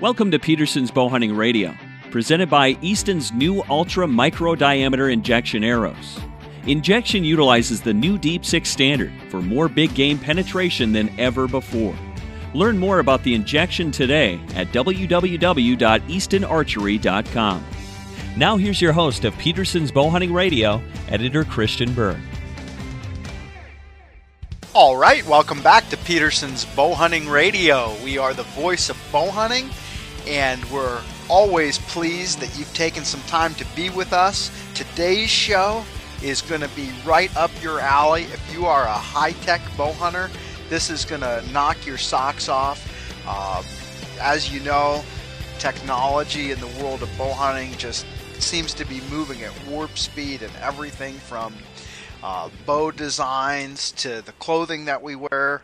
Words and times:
Welcome 0.00 0.30
to 0.30 0.38
Peterson's 0.38 0.92
Bowhunting 0.92 1.36
Radio, 1.36 1.74
presented 2.12 2.48
by 2.48 2.78
Easton's 2.80 3.32
new 3.32 3.64
ultra 3.68 4.06
micro 4.06 4.54
diameter 4.54 5.06
Injexion 5.06 5.64
arrows. 5.64 6.20
Injexion 6.62 7.24
utilizes 7.24 7.80
the 7.80 7.92
new 7.92 8.16
Deep 8.16 8.44
6 8.44 8.70
standard 8.70 9.12
for 9.28 9.42
more 9.42 9.68
big 9.68 9.92
game 9.96 10.16
penetration 10.16 10.92
than 10.92 11.10
ever 11.18 11.48
before. 11.48 11.96
Learn 12.54 12.78
more 12.78 13.00
about 13.00 13.24
the 13.24 13.36
Injexion 13.36 13.92
today 13.92 14.38
at 14.54 14.68
www.eastonarchery.com. 14.68 17.64
Now 18.36 18.56
here's 18.56 18.80
your 18.80 18.92
host 18.92 19.24
of 19.24 19.36
Peterson's 19.36 19.90
Bowhunting 19.90 20.32
Radio, 20.32 20.80
editor 21.08 21.42
Christian 21.42 21.92
Berg. 21.92 22.18
All 24.74 24.96
right, 24.96 25.26
welcome 25.26 25.60
back 25.60 25.88
to 25.88 25.96
Peterson's 25.96 26.64
Bowhunting 26.64 27.28
Radio. 27.28 27.96
We 28.04 28.16
are 28.16 28.32
the 28.32 28.44
voice 28.44 28.90
of 28.90 28.96
bowhunting, 29.10 29.72
and 30.28 30.64
we're 30.66 31.00
always 31.28 31.78
pleased 31.78 32.38
that 32.40 32.58
you've 32.58 32.72
taken 32.74 33.04
some 33.04 33.22
time 33.22 33.54
to 33.54 33.66
be 33.74 33.90
with 33.90 34.12
us. 34.12 34.50
Today's 34.74 35.30
show 35.30 35.82
is 36.22 36.42
going 36.42 36.60
to 36.60 36.68
be 36.68 36.90
right 37.04 37.34
up 37.36 37.50
your 37.62 37.80
alley. 37.80 38.24
If 38.24 38.52
you 38.52 38.66
are 38.66 38.84
a 38.84 38.92
high 38.92 39.32
tech 39.32 39.62
bow 39.76 39.92
hunter, 39.92 40.30
this 40.68 40.90
is 40.90 41.04
going 41.04 41.22
to 41.22 41.42
knock 41.50 41.86
your 41.86 41.98
socks 41.98 42.48
off. 42.48 42.86
Uh, 43.26 43.62
as 44.20 44.52
you 44.52 44.60
know, 44.60 45.02
technology 45.58 46.52
in 46.52 46.60
the 46.60 46.66
world 46.82 47.02
of 47.02 47.18
bow 47.18 47.32
hunting 47.32 47.72
just 47.78 48.06
seems 48.38 48.74
to 48.74 48.84
be 48.84 49.00
moving 49.10 49.42
at 49.42 49.52
warp 49.66 49.96
speed, 49.98 50.42
and 50.42 50.52
everything 50.62 51.14
from 51.14 51.54
uh, 52.22 52.48
bow 52.66 52.90
designs 52.90 53.92
to 53.92 54.22
the 54.22 54.32
clothing 54.32 54.84
that 54.84 55.02
we 55.02 55.16
wear, 55.16 55.62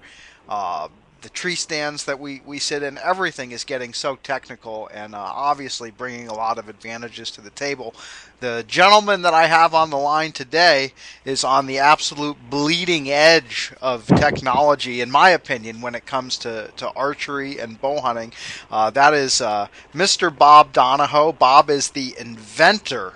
uh, 0.48 0.88
the 1.24 1.30
tree 1.30 1.54
stands 1.54 2.04
that 2.04 2.20
we, 2.20 2.42
we 2.44 2.58
sit 2.58 2.82
in, 2.82 2.98
everything 2.98 3.50
is 3.50 3.64
getting 3.64 3.94
so 3.94 4.14
technical 4.16 4.90
and 4.92 5.14
uh, 5.14 5.18
obviously 5.18 5.90
bringing 5.90 6.28
a 6.28 6.34
lot 6.34 6.58
of 6.58 6.68
advantages 6.68 7.30
to 7.30 7.40
the 7.40 7.48
table. 7.48 7.94
The 8.40 8.62
gentleman 8.68 9.22
that 9.22 9.32
I 9.32 9.46
have 9.46 9.72
on 9.72 9.88
the 9.88 9.96
line 9.96 10.32
today 10.32 10.92
is 11.24 11.42
on 11.42 11.64
the 11.64 11.78
absolute 11.78 12.36
bleeding 12.50 13.10
edge 13.10 13.72
of 13.80 14.06
technology, 14.06 15.00
in 15.00 15.10
my 15.10 15.30
opinion, 15.30 15.80
when 15.80 15.94
it 15.94 16.04
comes 16.04 16.36
to, 16.38 16.70
to 16.76 16.90
archery 16.90 17.58
and 17.58 17.80
bow 17.80 18.02
hunting. 18.02 18.34
Uh, 18.70 18.90
that 18.90 19.14
is 19.14 19.40
uh, 19.40 19.68
Mr. 19.94 20.36
Bob 20.36 20.74
Donahoe. 20.74 21.32
Bob 21.32 21.70
is 21.70 21.88
the 21.88 22.14
inventor 22.18 23.14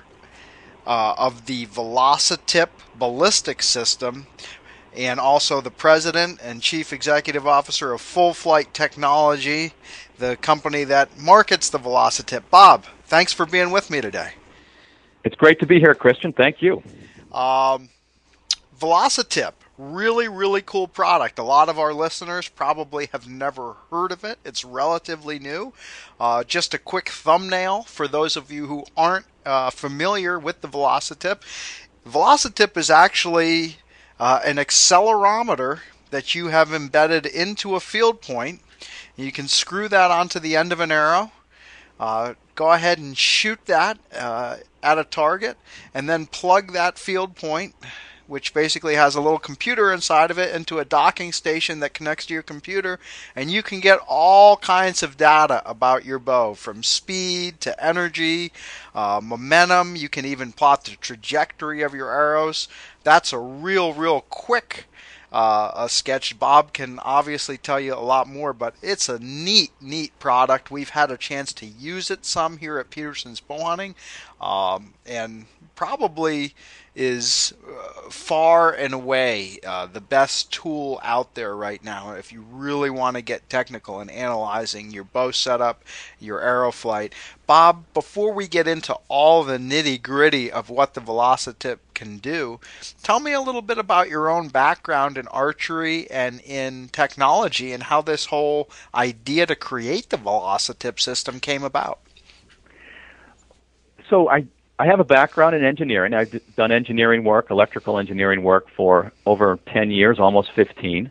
uh, 0.86 1.14
of 1.18 1.44
the 1.44 1.66
Velocitip 1.66 2.70
ballistic 2.98 3.62
system, 3.62 4.26
and 4.98 5.20
also 5.20 5.60
the 5.60 5.70
president 5.70 6.40
and 6.42 6.60
chief 6.60 6.92
executive 6.92 7.46
officer 7.46 7.92
of 7.92 8.00
Full 8.00 8.34
Flight 8.34 8.74
Technology, 8.74 9.72
the 10.18 10.36
company 10.38 10.82
that 10.84 11.16
markets 11.16 11.70
the 11.70 11.78
Velocitip. 11.78 12.42
Bob, 12.50 12.84
thanks 13.04 13.32
for 13.32 13.46
being 13.46 13.70
with 13.70 13.90
me 13.90 14.00
today. 14.00 14.32
It's 15.22 15.36
great 15.36 15.60
to 15.60 15.66
be 15.66 15.78
here, 15.78 15.94
Christian. 15.94 16.32
Thank 16.32 16.60
you. 16.60 16.82
Um, 17.32 17.90
Velocitip, 18.80 19.52
really, 19.78 20.26
really 20.26 20.62
cool 20.62 20.88
product. 20.88 21.38
A 21.38 21.44
lot 21.44 21.68
of 21.68 21.78
our 21.78 21.94
listeners 21.94 22.48
probably 22.48 23.06
have 23.12 23.28
never 23.28 23.76
heard 23.92 24.10
of 24.10 24.24
it. 24.24 24.40
It's 24.44 24.64
relatively 24.64 25.38
new. 25.38 25.72
Uh, 26.18 26.42
just 26.42 26.74
a 26.74 26.78
quick 26.78 27.08
thumbnail 27.08 27.84
for 27.84 28.08
those 28.08 28.36
of 28.36 28.50
you 28.50 28.66
who 28.66 28.84
aren't 28.96 29.26
uh, 29.46 29.70
familiar 29.70 30.40
with 30.40 30.60
the 30.60 30.68
Velocitip. 30.68 31.42
Velocitip 32.04 32.76
is 32.76 32.90
actually 32.90 33.76
uh, 34.18 34.40
an 34.44 34.56
accelerometer 34.56 35.80
that 36.10 36.34
you 36.34 36.48
have 36.48 36.72
embedded 36.72 37.26
into 37.26 37.74
a 37.74 37.80
field 37.80 38.20
point. 38.20 38.60
You 39.16 39.32
can 39.32 39.48
screw 39.48 39.88
that 39.88 40.10
onto 40.10 40.38
the 40.38 40.56
end 40.56 40.72
of 40.72 40.80
an 40.80 40.92
arrow. 40.92 41.32
Uh, 41.98 42.34
go 42.54 42.72
ahead 42.72 42.98
and 42.98 43.16
shoot 43.16 43.58
that 43.66 43.98
uh, 44.14 44.56
at 44.82 44.98
a 44.98 45.04
target, 45.04 45.56
and 45.92 46.08
then 46.08 46.26
plug 46.26 46.72
that 46.72 46.98
field 46.98 47.34
point, 47.34 47.74
which 48.28 48.54
basically 48.54 48.94
has 48.94 49.16
a 49.16 49.20
little 49.20 49.38
computer 49.38 49.92
inside 49.92 50.30
of 50.30 50.38
it, 50.38 50.54
into 50.54 50.78
a 50.78 50.84
docking 50.84 51.32
station 51.32 51.80
that 51.80 51.94
connects 51.94 52.26
to 52.26 52.34
your 52.34 52.42
computer, 52.42 53.00
and 53.34 53.50
you 53.50 53.62
can 53.62 53.80
get 53.80 53.98
all 54.06 54.56
kinds 54.58 55.02
of 55.02 55.16
data 55.16 55.62
about 55.68 56.04
your 56.04 56.18
bow, 56.20 56.54
from 56.54 56.82
speed 56.82 57.60
to 57.60 57.84
energy, 57.84 58.52
uh, 58.94 59.20
momentum. 59.22 59.96
You 59.96 60.08
can 60.08 60.24
even 60.24 60.52
plot 60.52 60.84
the 60.84 60.92
trajectory 60.92 61.82
of 61.82 61.94
your 61.94 62.12
arrows. 62.12 62.68
That's 63.02 63.32
a 63.32 63.38
real, 63.38 63.94
real 63.94 64.20
quick 64.20 64.84
uh, 65.32 65.72
a 65.74 65.88
sketch. 65.88 66.38
Bob 66.38 66.72
can 66.72 66.98
obviously 67.00 67.58
tell 67.58 67.80
you 67.80 67.94
a 67.94 67.96
lot 67.96 68.28
more, 68.28 68.52
but 68.52 68.74
it's 68.82 69.08
a 69.08 69.18
neat, 69.18 69.70
neat 69.80 70.18
product. 70.18 70.70
We've 70.70 70.90
had 70.90 71.10
a 71.10 71.16
chance 71.16 71.52
to 71.54 71.66
use 71.66 72.10
it 72.10 72.24
some 72.24 72.58
here 72.58 72.78
at 72.78 72.90
Peterson's 72.90 73.40
Bowhunting, 73.40 73.94
um, 74.40 74.94
and 75.06 75.46
probably 75.74 76.54
is 76.98 77.54
uh, 77.64 78.10
far 78.10 78.72
and 78.72 78.92
away 78.92 79.60
uh, 79.64 79.86
the 79.86 80.00
best 80.00 80.52
tool 80.52 80.98
out 81.04 81.36
there 81.36 81.54
right 81.54 81.84
now 81.84 82.10
if 82.10 82.32
you 82.32 82.44
really 82.50 82.90
want 82.90 83.14
to 83.14 83.22
get 83.22 83.48
technical 83.48 84.00
in 84.00 84.10
analyzing 84.10 84.90
your 84.90 85.04
bow 85.04 85.30
setup, 85.30 85.84
your 86.18 86.40
arrow 86.40 86.72
flight. 86.72 87.14
Bob, 87.46 87.84
before 87.94 88.32
we 88.32 88.48
get 88.48 88.66
into 88.66 88.98
all 89.06 89.44
the 89.44 89.58
nitty 89.58 90.02
gritty 90.02 90.50
of 90.50 90.68
what 90.68 90.94
the 90.94 91.00
Velocitip 91.00 91.78
can 91.98 92.18
do, 92.18 92.60
tell 93.02 93.18
me 93.18 93.32
a 93.32 93.40
little 93.40 93.62
bit 93.62 93.76
about 93.76 94.08
your 94.08 94.30
own 94.30 94.48
background 94.48 95.18
in 95.18 95.26
archery 95.28 96.08
and 96.10 96.40
in 96.42 96.88
technology 96.88 97.72
and 97.72 97.82
how 97.82 98.00
this 98.00 98.26
whole 98.26 98.70
idea 98.94 99.44
to 99.46 99.56
create 99.56 100.10
the 100.10 100.16
Velocitip 100.16 101.00
system 101.00 101.40
came 101.40 101.64
about. 101.64 101.98
So 104.08 104.30
I 104.30 104.46
I 104.78 104.86
have 104.86 105.00
a 105.00 105.04
background 105.04 105.56
in 105.56 105.64
engineering. 105.64 106.14
I've 106.14 106.40
done 106.54 106.70
engineering 106.70 107.24
work, 107.24 107.50
electrical 107.50 107.98
engineering 107.98 108.44
work 108.44 108.68
for 108.76 109.10
over 109.26 109.58
10 109.74 109.90
years, 109.90 110.20
almost 110.20 110.52
15, 110.54 111.10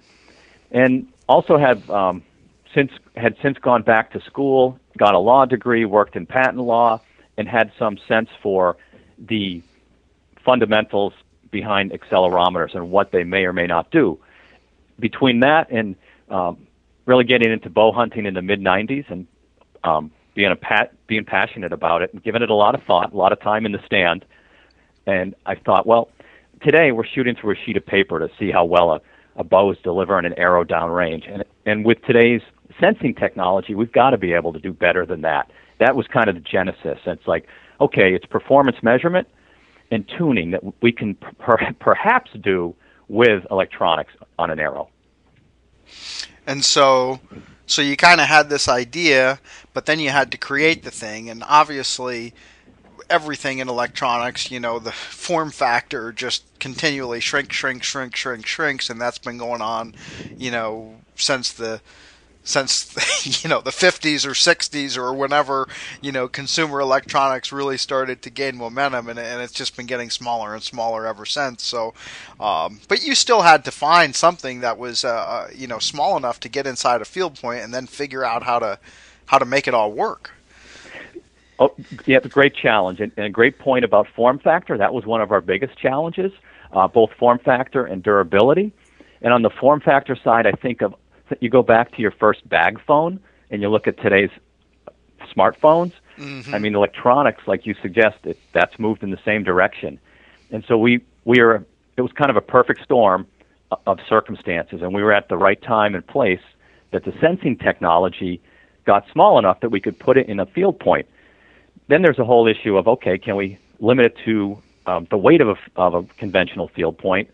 and 0.71 1.07
also 1.27 1.57
have 1.57 1.89
um, 1.89 2.23
since 2.73 2.91
had 3.17 3.35
since 3.41 3.57
gone 3.57 3.83
back 3.83 4.13
to 4.13 4.21
school, 4.21 4.79
got 4.97 5.15
a 5.15 5.19
law 5.19 5.45
degree, 5.45 5.83
worked 5.83 6.15
in 6.15 6.25
patent 6.25 6.59
law, 6.59 7.01
and 7.37 7.47
had 7.49 7.71
some 7.77 7.97
sense 8.07 8.29
for 8.41 8.77
the 9.17 9.61
fundamentals 10.47 11.11
behind 11.51 11.91
accelerometers 11.91 12.73
and 12.73 12.89
what 12.89 13.11
they 13.11 13.25
may 13.25 13.43
or 13.43 13.51
may 13.51 13.67
not 13.67 13.91
do. 13.91 14.17
Between 14.97 15.41
that 15.41 15.69
and 15.69 15.95
um, 16.29 16.65
really 17.05 17.25
getting 17.25 17.51
into 17.51 17.69
bow 17.69 17.91
hunting 17.91 18.25
in 18.25 18.33
the 18.33 18.41
mid 18.41 18.61
90s 18.61 19.11
and 19.11 19.27
um, 19.83 20.09
being 20.35 20.51
a 20.51 20.55
pat, 20.55 20.93
being 21.05 21.25
passionate 21.25 21.73
about 21.73 22.01
it 22.01 22.13
and 22.13 22.23
giving 22.23 22.41
it 22.41 22.49
a 22.49 22.55
lot 22.55 22.75
of 22.75 22.83
thought, 22.83 23.11
a 23.11 23.17
lot 23.17 23.33
of 23.33 23.41
time 23.41 23.65
in 23.65 23.73
the 23.73 23.81
stand. 23.85 24.23
And 25.05 25.35
I 25.45 25.55
thought, 25.55 25.85
well, 25.85 26.09
today 26.61 26.93
we're 26.93 27.05
shooting 27.05 27.35
through 27.35 27.51
a 27.51 27.65
sheet 27.65 27.75
of 27.75 27.85
paper 27.85 28.17
to 28.17 28.29
see 28.39 28.49
how 28.49 28.63
well 28.63 28.93
a, 28.93 29.01
a 29.35 29.43
bow 29.43 29.71
is 29.71 29.77
delivering 29.83 30.25
an 30.25 30.33
arrow 30.37 30.63
downrange. 30.63 31.29
And 31.31 31.43
and 31.65 31.83
with 31.83 32.01
today's 32.03 32.41
sensing 32.79 33.13
technology, 33.15 33.75
we've 33.75 33.91
got 33.91 34.11
to 34.11 34.17
be 34.17 34.31
able 34.31 34.53
to 34.53 34.59
do 34.59 34.71
better 34.71 35.05
than 35.05 35.21
that. 35.23 35.51
That 35.79 35.97
was 35.97 36.07
kind 36.07 36.29
of 36.29 36.35
the 36.35 36.41
genesis. 36.41 36.99
And 37.05 37.19
it's 37.19 37.27
like, 37.27 37.47
okay, 37.81 38.13
it's 38.13 38.25
performance 38.25 38.77
measurement 38.81 39.27
and 39.91 40.07
tuning 40.17 40.51
that 40.51 40.61
we 40.81 40.91
can 40.91 41.15
per- 41.15 41.73
perhaps 41.79 42.31
do 42.41 42.75
with 43.07 43.45
electronics 43.51 44.13
on 44.37 44.51
an 44.51 44.59
arrow. 44.59 44.89
And 46.45 46.63
so 46.63 47.19
so 47.65 47.81
you 47.81 47.97
kind 47.97 48.21
of 48.21 48.27
had 48.27 48.49
this 48.49 48.69
idea, 48.69 49.39
but 49.73 49.85
then 49.85 49.99
you 49.99 50.09
had 50.09 50.31
to 50.31 50.37
create 50.37 50.83
the 50.83 50.91
thing, 50.91 51.29
and 51.29 51.43
obviously 51.45 52.33
everything 53.09 53.59
in 53.59 53.69
electronics, 53.69 54.49
you 54.51 54.59
know, 54.59 54.79
the 54.79 54.91
form 54.91 55.51
factor 55.51 56.11
just 56.11 56.43
continually 56.59 57.19
shrink, 57.19 57.51
shrink, 57.53 57.83
shrink, 57.83 58.15
shrink, 58.15 58.45
shrinks, 58.45 58.89
and 58.89 58.99
that's 58.99 59.17
been 59.17 59.37
going 59.37 59.61
on, 59.61 59.95
you 60.37 60.51
know, 60.51 60.95
since 61.15 61.51
the 61.53 61.81
since 62.47 63.43
you 63.43 63.49
know 63.49 63.61
the 63.61 63.71
50s 63.71 64.25
or 64.25 64.31
60s 64.31 64.97
or 64.97 65.13
whenever 65.13 65.67
you 66.01 66.11
know 66.11 66.27
consumer 66.27 66.79
electronics 66.79 67.51
really 67.51 67.77
started 67.77 68.21
to 68.21 68.29
gain 68.29 68.57
momentum 68.57 69.09
and, 69.09 69.19
and 69.19 69.41
it's 69.41 69.53
just 69.53 69.75
been 69.75 69.85
getting 69.85 70.09
smaller 70.09 70.53
and 70.53 70.63
smaller 70.63 71.05
ever 71.05 71.25
since 71.25 71.63
so 71.63 71.93
um, 72.39 72.79
but 72.87 73.03
you 73.03 73.13
still 73.15 73.41
had 73.41 73.65
to 73.65 73.71
find 73.71 74.15
something 74.15 74.61
that 74.61 74.77
was 74.77 75.03
uh, 75.03 75.09
uh, 75.09 75.47
you 75.53 75.67
know 75.67 75.79
small 75.79 76.15
enough 76.17 76.39
to 76.39 76.49
get 76.49 76.65
inside 76.65 77.01
a 77.01 77.05
field 77.05 77.39
point 77.39 77.63
and 77.63 77.73
then 77.73 77.85
figure 77.85 78.23
out 78.23 78.43
how 78.43 78.59
to 78.59 78.79
how 79.25 79.37
to 79.37 79.45
make 79.45 79.67
it 79.67 79.73
all 79.73 79.91
work 79.91 80.31
Oh, 81.59 81.73
yeah, 82.05 82.17
it's 82.17 82.25
a 82.27 82.29
great 82.29 82.53
challenge 82.53 82.99
and, 82.99 83.11
and 83.17 83.25
a 83.25 83.29
great 83.29 83.57
point 83.57 83.83
about 83.83 84.07
form 84.15 84.37
factor. 84.37 84.77
That 84.77 84.93
was 84.93 85.07
one 85.07 85.21
of 85.21 85.31
our 85.31 85.41
biggest 85.41 85.75
challenges, 85.75 86.31
uh, 86.71 86.87
both 86.87 87.11
form 87.13 87.39
factor 87.39 87.83
and 87.83 88.03
durability. 88.03 88.71
And 89.23 89.33
on 89.33 89.41
the 89.41 89.49
form 89.49 89.81
factor 89.81 90.15
side, 90.15 90.45
I 90.45 90.51
think 90.51 90.81
of 90.81 90.93
you 91.39 91.49
go 91.49 91.63
back 91.63 91.93
to 91.95 92.01
your 92.01 92.11
first 92.11 92.47
bag 92.47 92.79
phone 92.85 93.19
and 93.49 93.61
you 93.61 93.69
look 93.69 93.87
at 93.87 93.97
today's 93.97 94.29
smartphones. 95.35 95.93
Mm-hmm. 96.17 96.53
I 96.53 96.59
mean, 96.59 96.75
electronics, 96.75 97.43
like 97.47 97.65
you 97.65 97.75
suggested, 97.81 98.37
that's 98.53 98.77
moved 98.79 99.03
in 99.03 99.11
the 99.11 99.19
same 99.23 99.43
direction. 99.43 99.99
And 100.51 100.63
so 100.67 100.77
we 100.77 101.03
we 101.25 101.39
are. 101.39 101.65
It 101.97 102.01
was 102.01 102.11
kind 102.11 102.29
of 102.29 102.37
a 102.37 102.41
perfect 102.41 102.83
storm 102.83 103.27
of 103.85 103.99
circumstances, 104.07 104.81
and 104.81 104.93
we 104.93 105.01
were 105.03 105.13
at 105.13 105.29
the 105.29 105.37
right 105.37 105.61
time 105.61 105.95
and 105.95 106.05
place 106.05 106.41
that 106.91 107.03
the 107.03 107.13
sensing 107.19 107.57
technology 107.57 108.41
got 108.85 109.05
small 109.11 109.37
enough 109.39 109.59
that 109.59 109.69
we 109.69 109.79
could 109.79 109.99
put 109.99 110.17
it 110.17 110.29
in 110.29 110.39
a 110.39 110.45
field 110.45 110.79
point. 110.79 111.07
Then 111.87 112.01
there's 112.01 112.19
a 112.19 112.23
whole 112.23 112.47
issue 112.47 112.77
of 112.77 112.87
okay, 112.87 113.17
can 113.17 113.35
we 113.35 113.57
limit 113.79 114.05
it 114.05 114.17
to 114.25 114.61
um, 114.85 115.07
the 115.09 115.17
weight 115.17 115.41
of 115.41 115.49
a, 115.49 115.55
of 115.75 115.93
a 115.93 116.03
conventional 116.17 116.69
field 116.69 116.97
point, 116.97 117.29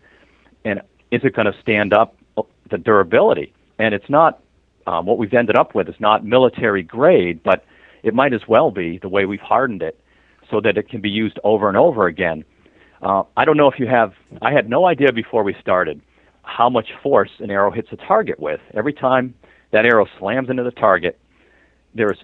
and 0.64 0.80
is 1.10 1.22
it 1.24 1.34
going 1.34 1.50
to 1.50 1.58
stand 1.60 1.92
up 1.92 2.16
the 2.70 2.78
durability? 2.78 3.52
And 3.78 3.94
it's 3.94 4.08
not 4.08 4.40
um, 4.86 5.06
what 5.06 5.18
we've 5.18 5.32
ended 5.32 5.56
up 5.56 5.74
with 5.74 5.88
is 5.88 5.94
not 5.98 6.24
military 6.24 6.82
grade, 6.82 7.42
but 7.42 7.64
it 8.02 8.14
might 8.14 8.32
as 8.34 8.42
well 8.46 8.70
be 8.70 8.98
the 8.98 9.08
way 9.08 9.24
we've 9.24 9.40
hardened 9.40 9.82
it 9.82 9.98
so 10.50 10.60
that 10.60 10.76
it 10.76 10.88
can 10.88 11.00
be 11.00 11.08
used 11.08 11.38
over 11.42 11.68
and 11.68 11.76
over 11.76 12.06
again. 12.06 12.44
Uh, 13.02 13.22
I 13.36 13.44
don't 13.44 13.56
know 13.56 13.70
if 13.70 13.78
you 13.78 13.86
have, 13.86 14.12
I 14.42 14.52
had 14.52 14.68
no 14.68 14.86
idea 14.86 15.12
before 15.12 15.42
we 15.42 15.54
started 15.60 16.00
how 16.42 16.68
much 16.68 16.88
force 17.02 17.30
an 17.38 17.50
arrow 17.50 17.70
hits 17.70 17.88
a 17.92 17.96
target 17.96 18.38
with. 18.38 18.60
Every 18.74 18.92
time 18.92 19.34
that 19.72 19.86
arrow 19.86 20.06
slams 20.18 20.50
into 20.50 20.62
the 20.62 20.70
target, 20.70 21.18
there's 21.94 22.18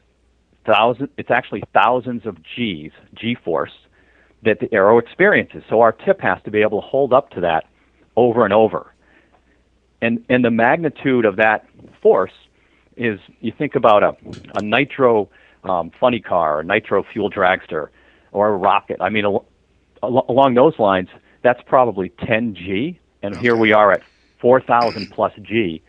thousands, 0.66 1.10
it's 1.16 1.30
actually 1.30 1.62
thousands 1.72 2.26
of 2.26 2.36
G's, 2.56 2.92
G 3.14 3.36
force, 3.42 3.72
that 4.44 4.60
the 4.60 4.72
arrow 4.72 4.98
experiences. 4.98 5.62
So 5.68 5.80
our 5.80 5.92
tip 5.92 6.20
has 6.20 6.38
to 6.44 6.50
be 6.50 6.60
able 6.60 6.80
to 6.82 6.86
hold 6.86 7.12
up 7.12 7.30
to 7.30 7.40
that 7.40 7.64
over 8.16 8.44
and 8.44 8.52
over. 8.52 8.94
And, 10.02 10.24
and 10.28 10.44
the 10.44 10.50
magnitude 10.50 11.24
of 11.24 11.36
that 11.36 11.66
force 12.02 12.32
is 12.96 13.18
you 13.40 13.52
think 13.56 13.74
about 13.74 14.02
a, 14.02 14.16
a 14.54 14.62
nitro 14.62 15.28
um, 15.64 15.90
funny 16.00 16.20
car, 16.20 16.60
a 16.60 16.64
nitro 16.64 17.04
fuel 17.12 17.30
dragster, 17.30 17.88
or 18.32 18.48
a 18.48 18.56
rocket. 18.56 18.98
I 19.00 19.10
mean, 19.10 19.24
al- 19.24 19.46
al- 20.02 20.24
along 20.28 20.54
those 20.54 20.78
lines, 20.78 21.08
that's 21.42 21.60
probably 21.66 22.10
10 22.26 22.54
G, 22.54 22.98
and 23.22 23.34
okay. 23.34 23.42
here 23.42 23.56
we 23.56 23.72
are 23.72 23.92
at 23.92 24.02
4,000 24.40 25.10
plus 25.10 25.32
G 25.42 25.82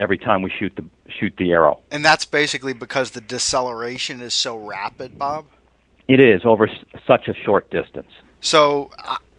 every 0.00 0.18
time 0.18 0.42
we 0.42 0.50
shoot 0.58 0.72
the 0.76 0.84
shoot 1.08 1.32
the 1.36 1.52
arrow. 1.52 1.80
And 1.90 2.04
that's 2.04 2.24
basically 2.24 2.72
because 2.72 3.10
the 3.10 3.20
deceleration 3.20 4.20
is 4.20 4.34
so 4.34 4.56
rapid, 4.56 5.18
Bob. 5.18 5.46
It 6.08 6.20
is 6.20 6.42
over 6.44 6.66
s- 6.66 6.84
such 7.06 7.28
a 7.28 7.34
short 7.34 7.70
distance. 7.70 8.10
So 8.40 8.90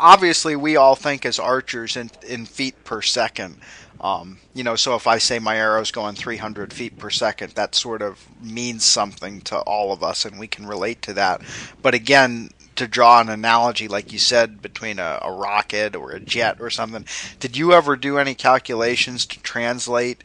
obviously, 0.04 0.56
we 0.56 0.76
all 0.76 0.96
think 0.96 1.26
as 1.26 1.40
archers 1.40 1.96
in 1.96 2.12
in 2.28 2.46
feet 2.46 2.84
per 2.84 3.02
second. 3.02 3.58
Um, 4.02 4.40
you 4.54 4.66
know, 4.66 4.76
so 4.76 4.96
if 4.96 5.08
I 5.08 5.18
say 5.18 5.40
my 5.40 5.56
arrow's 5.56 5.90
going 5.90 6.16
300 6.16 6.74
feet 6.74 7.00
per 7.00 7.10
second, 7.10 7.54
that 7.54 7.74
sort 7.74 8.02
of 8.02 8.28
means 8.42 8.84
something 8.84 9.40
to 9.42 9.60
all 9.60 9.94
of 9.94 10.04
us, 10.04 10.26
and 10.26 10.38
we 10.38 10.48
can 10.48 10.68
relate 10.68 11.02
to 11.04 11.14
that. 11.14 11.42
But 11.82 11.94
again, 11.94 12.50
to 12.76 12.86
draw 12.86 13.22
an 13.22 13.30
analogy, 13.30 13.88
like 13.88 14.12
you 14.12 14.20
said, 14.20 14.62
between 14.62 15.00
a, 15.00 15.20
a 15.22 15.32
rocket 15.32 15.96
or 15.96 16.12
a 16.12 16.20
jet 16.20 16.58
or 16.60 16.70
something, 16.70 17.06
did 17.40 17.56
you 17.56 17.72
ever 17.72 17.96
do 17.96 18.18
any 18.18 18.36
calculations 18.36 19.26
to 19.28 19.40
translate? 19.42 20.22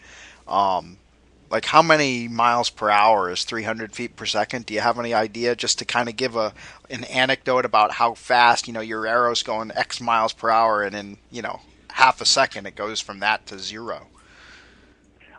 Um, 0.48 0.96
like 1.50 1.64
how 1.64 1.82
many 1.82 2.28
miles 2.28 2.70
per 2.70 2.90
hour 2.90 3.30
is 3.30 3.44
300 3.44 3.94
feet 3.94 4.16
per 4.16 4.26
second? 4.26 4.66
Do 4.66 4.74
you 4.74 4.80
have 4.80 4.98
any 4.98 5.14
idea 5.14 5.56
just 5.56 5.78
to 5.78 5.84
kind 5.84 6.08
of 6.08 6.16
give 6.16 6.36
a 6.36 6.52
an 6.90 7.04
anecdote 7.04 7.64
about 7.64 7.92
how 7.92 8.14
fast 8.14 8.66
you 8.66 8.72
know 8.72 8.80
your 8.80 9.06
arrow's 9.06 9.42
going 9.42 9.72
X 9.74 10.00
miles 10.00 10.32
per 10.32 10.50
hour, 10.50 10.82
and 10.82 10.94
in 10.94 11.18
you 11.30 11.42
know 11.42 11.60
half 11.90 12.20
a 12.20 12.26
second, 12.26 12.66
it 12.66 12.76
goes 12.76 13.00
from 13.00 13.20
that 13.20 13.46
to 13.46 13.58
zero. 13.58 14.06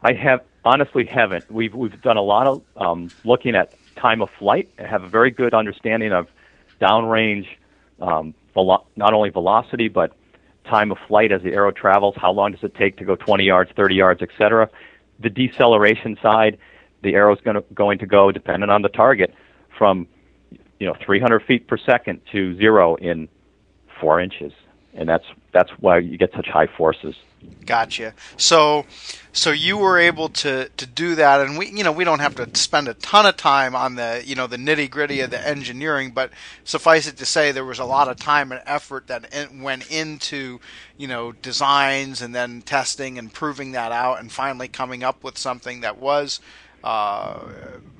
I 0.03 0.13
have 0.13 0.41
honestly 0.63 1.05
haven't. 1.05 1.49
We've 1.51 1.73
we've 1.73 2.01
done 2.01 2.17
a 2.17 2.21
lot 2.21 2.47
of 2.47 2.61
um, 2.77 3.09
looking 3.23 3.55
at 3.55 3.73
time 3.95 4.21
of 4.21 4.29
flight. 4.39 4.69
I 4.79 4.87
have 4.87 5.03
a 5.03 5.09
very 5.09 5.31
good 5.31 5.53
understanding 5.53 6.11
of 6.13 6.27
downrange, 6.81 7.45
um, 8.01 8.33
velo- 8.53 8.85
not 8.95 9.13
only 9.13 9.29
velocity 9.29 9.89
but 9.89 10.13
time 10.65 10.91
of 10.91 10.97
flight 11.07 11.31
as 11.31 11.41
the 11.41 11.51
arrow 11.51 11.71
travels. 11.71 12.15
How 12.17 12.31
long 12.31 12.51
does 12.51 12.63
it 12.63 12.75
take 12.75 12.97
to 12.97 13.05
go 13.05 13.15
20 13.15 13.43
yards, 13.43 13.71
30 13.75 13.95
yards, 13.95 14.21
etc. 14.21 14.69
The 15.19 15.29
deceleration 15.29 16.17
side, 16.21 16.57
the 17.03 17.15
arrow 17.15 17.35
is 17.35 17.41
going 17.41 17.61
going 17.73 17.99
to 17.99 18.05
go 18.05 18.31
depending 18.31 18.69
on 18.69 18.81
the 18.81 18.89
target 18.89 19.33
from 19.77 20.07
you 20.79 20.87
know 20.87 20.95
300 21.05 21.43
feet 21.43 21.67
per 21.67 21.77
second 21.77 22.21
to 22.31 22.55
zero 22.57 22.95
in 22.95 23.27
four 23.99 24.19
inches 24.19 24.53
and 24.93 25.07
that's 25.07 25.25
that's 25.53 25.71
why 25.79 25.99
you 25.99 26.17
get 26.17 26.31
such 26.35 26.47
high 26.47 26.67
forces. 26.77 27.15
Gotcha. 27.65 28.15
So, 28.35 28.85
so 29.31 29.51
you 29.51 29.77
were 29.77 29.99
able 29.99 30.29
to 30.29 30.69
to 30.69 30.85
do 30.87 31.15
that, 31.15 31.39
and 31.41 31.57
we, 31.57 31.69
you 31.69 31.83
know, 31.83 31.91
we 31.91 32.03
don't 32.03 32.19
have 32.19 32.35
to 32.35 32.49
spend 32.57 32.87
a 32.87 32.95
ton 32.95 33.27
of 33.27 33.37
time 33.37 33.75
on 33.75 33.93
the, 33.93 34.23
you 34.25 34.33
know, 34.33 34.47
the 34.47 34.57
nitty 34.57 34.89
gritty 34.89 35.21
of 35.21 35.29
the 35.29 35.47
engineering, 35.47 36.11
but 36.11 36.31
suffice 36.63 37.07
it 37.07 37.17
to 37.17 37.25
say, 37.25 37.51
there 37.51 37.63
was 37.63 37.77
a 37.77 37.85
lot 37.85 38.07
of 38.07 38.17
time 38.17 38.51
and 38.51 38.61
effort 38.65 39.05
that 39.07 39.31
went 39.53 39.89
into, 39.91 40.59
you 40.97 41.07
know, 41.07 41.31
designs 41.31 42.23
and 42.23 42.33
then 42.33 42.63
testing 42.63 43.19
and 43.19 43.31
proving 43.31 43.71
that 43.73 43.91
out, 43.91 44.19
and 44.19 44.31
finally 44.31 44.67
coming 44.67 45.03
up 45.03 45.23
with 45.23 45.37
something 45.37 45.81
that 45.81 45.97
was. 45.97 46.39
Uh, 46.81 47.39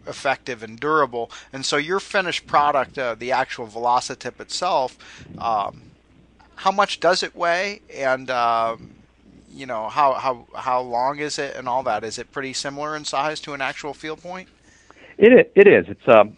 effective 0.07 0.63
and 0.63 0.80
durable, 0.80 1.30
and 1.51 1.65
so 1.65 1.75
your 1.75 2.00
finished 2.00 2.47
product, 2.47 2.97
uh, 2.97 3.13
the 3.13 3.30
actual 3.30 3.68
Velocitip 3.68 4.39
itself, 4.39 4.97
um, 5.38 5.81
how 6.56 6.71
much 6.71 7.01
does 7.01 7.21
it 7.21 7.36
weigh, 7.36 7.81
and 7.94 8.30
um, 8.30 8.91
you 9.51 9.66
know 9.66 9.90
how 9.90 10.13
how 10.13 10.48
how 10.56 10.81
long 10.81 11.19
is 11.19 11.40
it, 11.40 11.56
and 11.56 11.68
all 11.68 11.84
that? 11.84 12.04
Is 12.04 12.18
it 12.18 12.31
pretty 12.31 12.54
similar 12.54 12.96
in 12.96 13.06
size 13.06 13.40
to 13.42 13.54
an 13.54 13.62
actual 13.62 13.94
field 13.94 14.22
point? 14.22 14.50
It 15.18 15.51
it 15.56 15.68
is. 15.68 15.86
It's 15.90 16.07
um, 16.07 16.38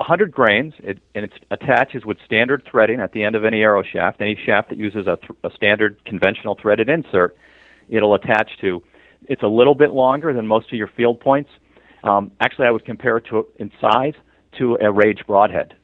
100 0.00 0.32
grains, 0.32 0.72
it, 0.78 0.98
and 1.14 1.26
it 1.26 1.32
attaches 1.50 2.06
with 2.06 2.16
standard 2.24 2.66
threading 2.70 3.00
at 3.00 3.12
the 3.12 3.22
end 3.22 3.36
of 3.36 3.44
any 3.44 3.60
arrow 3.60 3.82
shaft. 3.82 4.22
Any 4.22 4.34
shaft 4.34 4.70
that 4.70 4.78
uses 4.78 5.06
a, 5.06 5.16
th- 5.16 5.38
a 5.44 5.50
standard 5.50 6.02
conventional 6.06 6.54
threaded 6.54 6.88
insert, 6.88 7.36
it'll 7.90 8.14
attach 8.14 8.50
to. 8.62 8.82
It's 9.28 9.42
a 9.42 9.48
little 9.48 9.74
bit 9.74 9.90
longer 9.90 10.32
than 10.32 10.46
most 10.46 10.72
of 10.72 10.78
your 10.78 10.86
field 10.88 11.20
points. 11.20 11.50
Um, 12.02 12.32
actually, 12.40 12.66
I 12.66 12.70
would 12.70 12.86
compare 12.86 13.18
it 13.18 13.26
to 13.26 13.46
in 13.58 13.70
size 13.78 14.14
to 14.56 14.78
a 14.80 14.90
Rage 14.90 15.26
broadhead. 15.26 15.74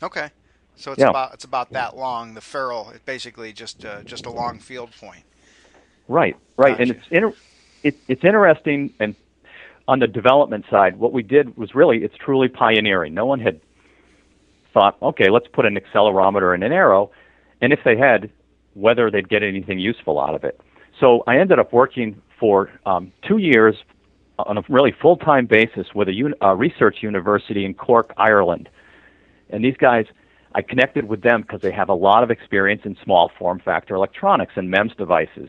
Okay. 0.00 0.30
So 0.76 0.92
it's 0.92 1.00
yeah. 1.00 1.08
about 1.08 1.34
it's 1.34 1.44
about 1.44 1.72
that 1.72 1.96
long. 1.96 2.34
The 2.34 2.40
ferrule 2.40 2.90
is 2.90 3.00
basically 3.00 3.52
just 3.52 3.84
uh, 3.84 4.04
just 4.04 4.24
a 4.24 4.30
long 4.30 4.60
field 4.60 4.92
point. 4.92 5.24
Right, 6.08 6.36
right, 6.56 6.70
gotcha. 6.70 6.82
and 6.82 6.90
it's 6.90 7.06
inter- 7.10 7.34
it, 7.82 7.96
it's 8.08 8.24
interesting. 8.24 8.92
And 8.98 9.14
on 9.86 10.00
the 10.00 10.06
development 10.06 10.64
side, 10.70 10.96
what 10.96 11.12
we 11.12 11.22
did 11.22 11.56
was 11.56 11.74
really 11.74 11.98
it's 11.98 12.16
truly 12.16 12.48
pioneering. 12.48 13.14
No 13.14 13.26
one 13.26 13.40
had 13.40 13.60
thought, 14.72 14.96
okay, 15.02 15.30
let's 15.30 15.46
put 15.52 15.66
an 15.66 15.76
accelerometer 15.76 16.54
in 16.54 16.62
an 16.62 16.72
arrow, 16.72 17.10
and 17.60 17.72
if 17.72 17.80
they 17.84 17.96
had, 17.96 18.30
whether 18.74 19.10
they'd 19.10 19.28
get 19.28 19.42
anything 19.42 19.78
useful 19.78 20.20
out 20.20 20.34
of 20.34 20.44
it. 20.44 20.60
So 21.00 21.22
I 21.26 21.38
ended 21.38 21.58
up 21.58 21.72
working 21.72 22.20
for 22.38 22.70
um, 22.86 23.12
two 23.26 23.38
years 23.38 23.76
on 24.38 24.58
a 24.58 24.62
really 24.68 24.92
full-time 24.92 25.46
basis 25.46 25.88
with 25.94 26.08
a 26.08 26.12
un- 26.12 26.58
research 26.58 26.98
university 27.02 27.64
in 27.64 27.74
Cork, 27.74 28.12
Ireland, 28.16 28.68
and 29.50 29.64
these 29.64 29.76
guys 29.76 30.06
I 30.54 30.62
connected 30.62 31.04
with 31.04 31.22
them 31.22 31.42
because 31.42 31.60
they 31.60 31.72
have 31.72 31.88
a 31.88 31.94
lot 31.94 32.22
of 32.22 32.30
experience 32.30 32.82
in 32.84 32.96
small 33.04 33.30
form 33.38 33.60
factor 33.60 33.94
electronics 33.94 34.54
and 34.56 34.70
MEMS 34.70 34.92
devices. 34.96 35.48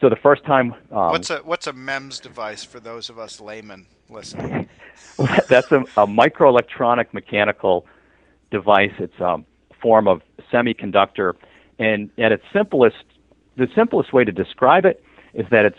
So 0.00 0.08
the 0.08 0.16
first 0.16 0.44
time, 0.44 0.74
um, 0.90 1.10
what's 1.10 1.30
a 1.30 1.38
what's 1.38 1.66
a 1.66 1.72
MEMS 1.72 2.20
device 2.20 2.64
for 2.64 2.80
those 2.80 3.08
of 3.08 3.18
us 3.18 3.40
laymen 3.40 3.86
listening? 4.08 4.68
that's 5.48 5.70
a, 5.72 5.80
a 5.96 6.06
microelectronic 6.06 7.12
mechanical 7.12 7.86
device. 8.50 8.92
It's 8.98 9.18
a 9.20 9.38
form 9.80 10.08
of 10.08 10.22
semiconductor, 10.52 11.34
and 11.78 12.10
at 12.18 12.32
its 12.32 12.44
simplest, 12.52 13.04
the 13.56 13.68
simplest 13.74 14.12
way 14.12 14.24
to 14.24 14.32
describe 14.32 14.84
it 14.84 15.02
is 15.32 15.46
that 15.50 15.64
it's 15.64 15.78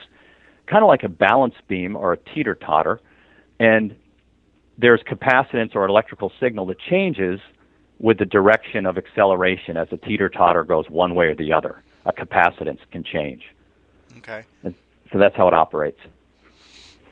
kind 0.68 0.84
of 0.84 0.88
like 0.88 1.04
a 1.04 1.10
balance 1.10 1.56
beam 1.68 1.96
or 1.96 2.14
a 2.14 2.18
teeter 2.18 2.56
totter, 2.56 3.00
and 3.60 3.96
there's 4.78 5.02
capacitance 5.02 5.76
or 5.76 5.86
electrical 5.86 6.32
signal 6.40 6.66
that 6.68 6.80
changes 6.80 7.40
with 8.00 8.18
the 8.18 8.26
direction 8.26 8.86
of 8.86 8.98
acceleration 8.98 9.78
as 9.78 9.88
the 9.90 9.98
teeter 9.98 10.30
totter 10.30 10.64
goes 10.64 10.90
one 10.90 11.16
way 11.16 11.28
or 11.28 11.36
the 11.36 11.54
other. 11.54 11.82
A 12.06 12.12
capacitance 12.12 12.80
can 12.92 13.04
change. 13.04 13.44
Okay. 14.18 14.44
And 14.64 14.76
so 15.12 15.20
that's 15.20 15.36
how 15.36 15.48
it 15.48 15.54
operates. 15.54 16.00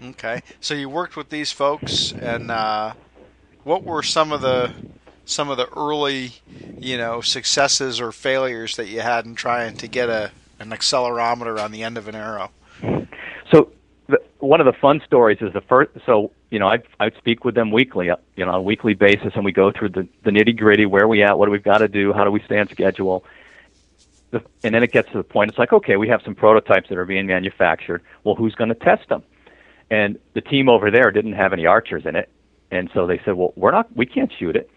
Okay. 0.04 0.42
So 0.60 0.74
you 0.74 0.90
worked 0.90 1.16
with 1.16 1.30
these 1.30 1.52
folks, 1.52 2.12
and 2.12 2.52
uh, 2.52 2.94
what 3.64 3.84
were 3.84 4.04
some 4.04 4.32
of 4.32 4.42
the 4.42 4.74
some 5.26 5.50
of 5.50 5.58
the 5.58 5.68
early, 5.70 6.34
you 6.78 6.98
know, 6.98 7.22
successes 7.22 8.02
or 8.02 8.12
failures 8.12 8.76
that 8.76 8.88
you 8.88 9.00
had 9.00 9.26
in 9.26 9.36
trying 9.36 9.78
to 9.78 9.88
get 9.88 10.10
a 10.10 10.32
an 10.60 10.70
accelerometer 10.72 11.64
on 11.64 11.72
the 11.72 11.84
end 11.84 11.98
of 11.98 12.08
an 12.08 12.16
arrow? 12.16 12.52
So 13.52 13.72
the, 14.08 14.22
one 14.40 14.60
of 14.60 14.66
the 14.66 14.74
fun 14.74 15.02
stories 15.06 15.38
is 15.42 15.54
the 15.54 15.62
first. 15.62 15.92
So 16.06 16.32
you 16.50 16.60
know, 16.60 16.68
I 16.68 16.80
I 17.00 17.10
speak 17.12 17.46
with 17.46 17.56
them 17.56 17.72
weekly, 17.72 18.10
uh, 18.10 18.18
you 18.36 18.46
know, 18.46 18.52
on 18.52 18.60
a 18.60 18.62
weekly 18.62 18.94
basis, 18.94 19.34
and 19.36 19.46
we 19.46 19.52
go 19.52 19.72
through 19.72 19.90
the 19.90 20.08
the 20.24 20.32
nitty 20.32 20.58
gritty. 20.58 20.86
Where 20.86 21.04
are 21.04 21.08
we 21.08 21.24
at? 21.24 21.38
What 21.38 21.46
do 21.46 21.52
we've 21.52 21.64
got 21.64 21.78
to 21.78 21.88
do? 21.88 22.12
How 22.12 22.26
do 22.26 22.32
we 22.32 22.42
stay 22.42 22.60
on 22.60 22.68
schedule? 22.70 23.24
The, 24.34 24.44
and 24.64 24.74
then 24.74 24.82
it 24.82 24.92
gets 24.92 25.12
to 25.12 25.18
the 25.18 25.24
point. 25.24 25.52
It's 25.52 25.60
like, 25.60 25.74
okay, 25.74 25.96
we 25.96 26.08
have 26.10 26.22
some 26.26 26.34
prototypes 26.34 26.90
that 26.90 26.98
are 26.98 27.06
being 27.06 27.28
manufactured. 27.28 28.02
Well, 28.24 28.34
who's 28.34 28.56
going 28.56 28.70
to 28.70 28.76
test 28.76 29.08
them? 29.08 29.24
And 29.92 30.18
the 30.34 30.42
team 30.42 30.70
over 30.70 30.90
there 30.90 31.12
didn't 31.12 31.34
have 31.34 31.54
any 31.54 31.68
archers 31.68 32.04
in 32.08 32.16
it, 32.16 32.30
and 32.72 32.90
so 32.96 33.06
they 33.06 33.22
said, 33.24 33.36
well, 33.36 33.54
we're 33.56 33.72
not, 33.72 33.96
we 33.96 34.08
can't 34.08 34.32
shoot 34.38 34.56
it. 34.56 34.72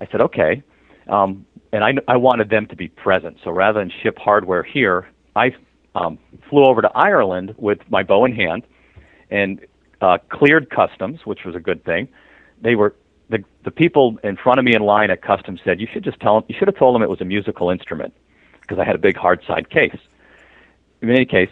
I 0.00 0.06
said, 0.06 0.22
okay. 0.22 0.62
Um, 1.08 1.44
and 1.72 1.84
I, 1.84 1.92
I 2.08 2.16
wanted 2.16 2.48
them 2.48 2.66
to 2.68 2.76
be 2.76 2.88
present. 2.88 3.36
So 3.44 3.50
rather 3.50 3.80
than 3.80 3.92
ship 4.02 4.16
hardware 4.18 4.62
here, 4.62 5.06
I 5.34 5.54
um, 5.94 6.18
flew 6.48 6.64
over 6.64 6.80
to 6.80 6.90
Ireland 6.94 7.54
with 7.58 7.78
my 7.90 8.02
bow 8.02 8.24
in 8.24 8.34
hand 8.34 8.62
and 9.30 9.60
uh, 10.00 10.16
cleared 10.30 10.70
customs, 10.70 11.20
which 11.26 11.40
was 11.44 11.54
a 11.54 11.60
good 11.60 11.84
thing. 11.84 12.08
They 12.62 12.76
were 12.76 12.94
the 13.28 13.44
the 13.64 13.70
people 13.70 14.18
in 14.24 14.36
front 14.36 14.58
of 14.58 14.64
me 14.64 14.74
in 14.74 14.82
line 14.82 15.10
at 15.10 15.20
customs 15.20 15.60
said 15.64 15.80
you 15.80 15.88
should 15.92 16.04
just 16.04 16.20
tell 16.20 16.34
them 16.40 16.44
you 16.48 16.54
should 16.58 16.68
have 16.68 16.78
told 16.78 16.94
them 16.94 17.02
it 17.02 17.10
was 17.10 17.20
a 17.20 17.24
musical 17.24 17.70
instrument 17.70 18.14
because 18.66 18.80
I 18.80 18.84
had 18.84 18.96
a 18.96 18.98
big 18.98 19.16
hard 19.16 19.42
side 19.46 19.70
case. 19.70 19.96
In 21.02 21.10
any 21.10 21.24
case, 21.24 21.50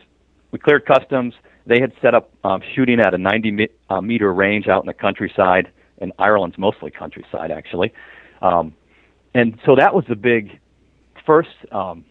we 0.50 0.58
cleared 0.58 0.86
customs. 0.86 1.34
They 1.66 1.80
had 1.80 1.92
set 2.02 2.14
up 2.14 2.30
um, 2.44 2.62
shooting 2.74 3.00
at 3.00 3.14
a 3.14 3.18
90 3.18 3.50
me- 3.50 3.68
uh, 3.88 4.00
meter 4.00 4.32
range 4.32 4.68
out 4.68 4.82
in 4.82 4.86
the 4.86 4.94
countryside, 4.94 5.70
and 5.98 6.12
Ireland's 6.18 6.58
mostly 6.58 6.90
countryside 6.90 7.50
actually. 7.50 7.92
Um, 8.42 8.74
and 9.34 9.58
so 9.64 9.76
that 9.76 9.94
was 9.94 10.04
the 10.08 10.16
big 10.16 10.58
first 11.24 11.48
um, 11.72 12.04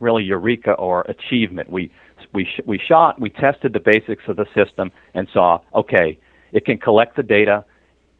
really 0.00 0.24
eureka 0.24 0.72
or 0.72 1.02
achievement. 1.02 1.70
We 1.70 1.90
we 2.32 2.44
sh- 2.44 2.60
we 2.64 2.78
shot, 2.78 3.20
we 3.20 3.30
tested 3.30 3.72
the 3.72 3.80
basics 3.80 4.24
of 4.28 4.36
the 4.36 4.46
system, 4.54 4.90
and 5.14 5.28
saw 5.32 5.60
okay, 5.74 6.18
it 6.52 6.64
can 6.64 6.78
collect 6.78 7.16
the 7.16 7.22
data, 7.22 7.64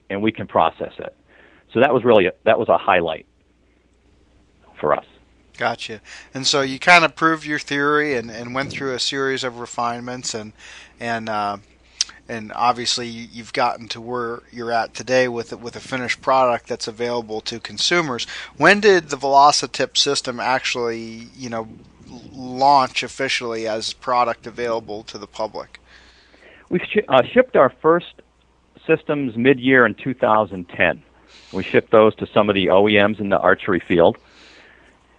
and 0.08 0.22
we 0.22 0.32
can 0.32 0.46
process 0.46 0.92
it. 0.98 1.14
So 1.72 1.80
that 1.80 1.92
was 1.92 2.04
really 2.04 2.26
a, 2.26 2.32
that 2.44 2.58
was 2.58 2.68
a 2.68 2.78
highlight 2.78 3.26
for 4.80 4.94
us. 4.94 5.04
Gotcha. 5.60 6.00
And 6.32 6.46
so 6.46 6.62
you 6.62 6.78
kind 6.78 7.04
of 7.04 7.14
proved 7.14 7.44
your 7.44 7.58
theory 7.58 8.16
and, 8.16 8.30
and 8.30 8.54
went 8.54 8.70
through 8.70 8.94
a 8.94 8.98
series 8.98 9.44
of 9.44 9.58
refinements 9.60 10.32
and 10.32 10.54
and 10.98 11.28
uh, 11.28 11.58
and 12.26 12.50
obviously 12.56 13.06
you've 13.06 13.52
gotten 13.52 13.86
to 13.88 14.00
where 14.00 14.40
you're 14.50 14.72
at 14.72 14.94
today 14.94 15.28
with 15.28 15.52
with 15.60 15.76
a 15.76 15.80
finished 15.80 16.22
product 16.22 16.66
that's 16.66 16.88
available 16.88 17.42
to 17.42 17.60
consumers. 17.60 18.26
When 18.56 18.80
did 18.80 19.10
the 19.10 19.18
Velocitip 19.18 19.98
system 19.98 20.40
actually, 20.40 21.28
you 21.36 21.50
know, 21.50 21.68
launch 22.32 23.02
officially 23.02 23.68
as 23.68 23.92
product 23.92 24.46
available 24.46 25.02
to 25.02 25.18
the 25.18 25.26
public? 25.26 25.78
We 26.70 26.78
sh- 26.78 27.04
uh, 27.06 27.22
shipped 27.22 27.54
our 27.54 27.68
first 27.68 28.22
systems 28.86 29.36
mid-year 29.36 29.84
in 29.84 29.94
2010. 29.94 31.02
We 31.52 31.62
shipped 31.64 31.90
those 31.90 32.14
to 32.14 32.26
some 32.26 32.48
of 32.48 32.54
the 32.54 32.68
OEMs 32.68 33.20
in 33.20 33.28
the 33.28 33.38
archery 33.38 33.80
field 33.80 34.16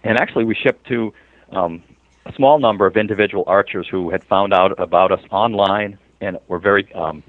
and 0.04 0.18
actually 0.18 0.44
we 0.44 0.54
shipped 0.54 0.86
to 0.88 1.12
um, 1.50 1.82
a 2.26 2.32
small 2.34 2.58
number 2.58 2.86
of 2.86 2.96
individual 2.96 3.44
archers 3.46 3.86
who 3.88 4.10
had 4.10 4.24
found 4.24 4.52
out 4.52 4.78
about 4.78 5.12
us 5.12 5.20
online 5.30 5.98
and 6.20 6.38
were 6.48 6.58
very, 6.58 6.92
um, 6.94 7.22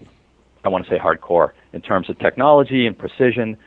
I 0.64 0.70
want 0.70 0.86
to 0.86 0.90
say, 0.90 0.98
hardcore 0.98 1.52
in 1.74 1.82
terms 1.82 2.10
of 2.10 2.20
technology 2.20 2.86
and 2.86 2.98
precision, 2.98 3.58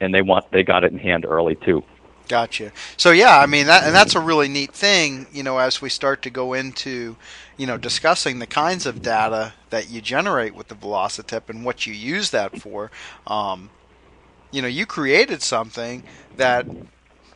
and 0.00 0.14
they 0.14 0.22
want 0.22 0.50
they 0.50 0.62
got 0.62 0.84
it 0.84 0.92
in 0.92 0.98
hand 0.98 1.24
early 1.24 1.56
too. 1.56 1.82
Gotcha. 2.28 2.70
So 2.96 3.10
yeah, 3.10 3.38
I 3.38 3.46
mean 3.46 3.66
that, 3.66 3.84
and 3.84 3.94
that's 3.94 4.14
a 4.14 4.20
really 4.20 4.48
neat 4.48 4.72
thing. 4.72 5.26
You 5.32 5.42
know, 5.42 5.58
as 5.58 5.82
we 5.82 5.88
start 5.88 6.22
to 6.22 6.30
go 6.30 6.52
into, 6.52 7.16
you 7.56 7.66
know, 7.66 7.76
discussing 7.76 8.38
the 8.38 8.46
kinds 8.46 8.86
of 8.86 9.02
data 9.02 9.54
that 9.70 9.90
you 9.90 10.00
generate 10.00 10.54
with 10.54 10.68
the 10.68 10.76
Velocitip 10.76 11.48
and 11.48 11.64
what 11.64 11.86
you 11.86 11.94
use 11.94 12.30
that 12.30 12.60
for. 12.60 12.90
Um, 13.26 13.70
you 14.52 14.62
know, 14.62 14.68
you 14.68 14.86
created 14.86 15.42
something 15.42 16.02
that 16.36 16.66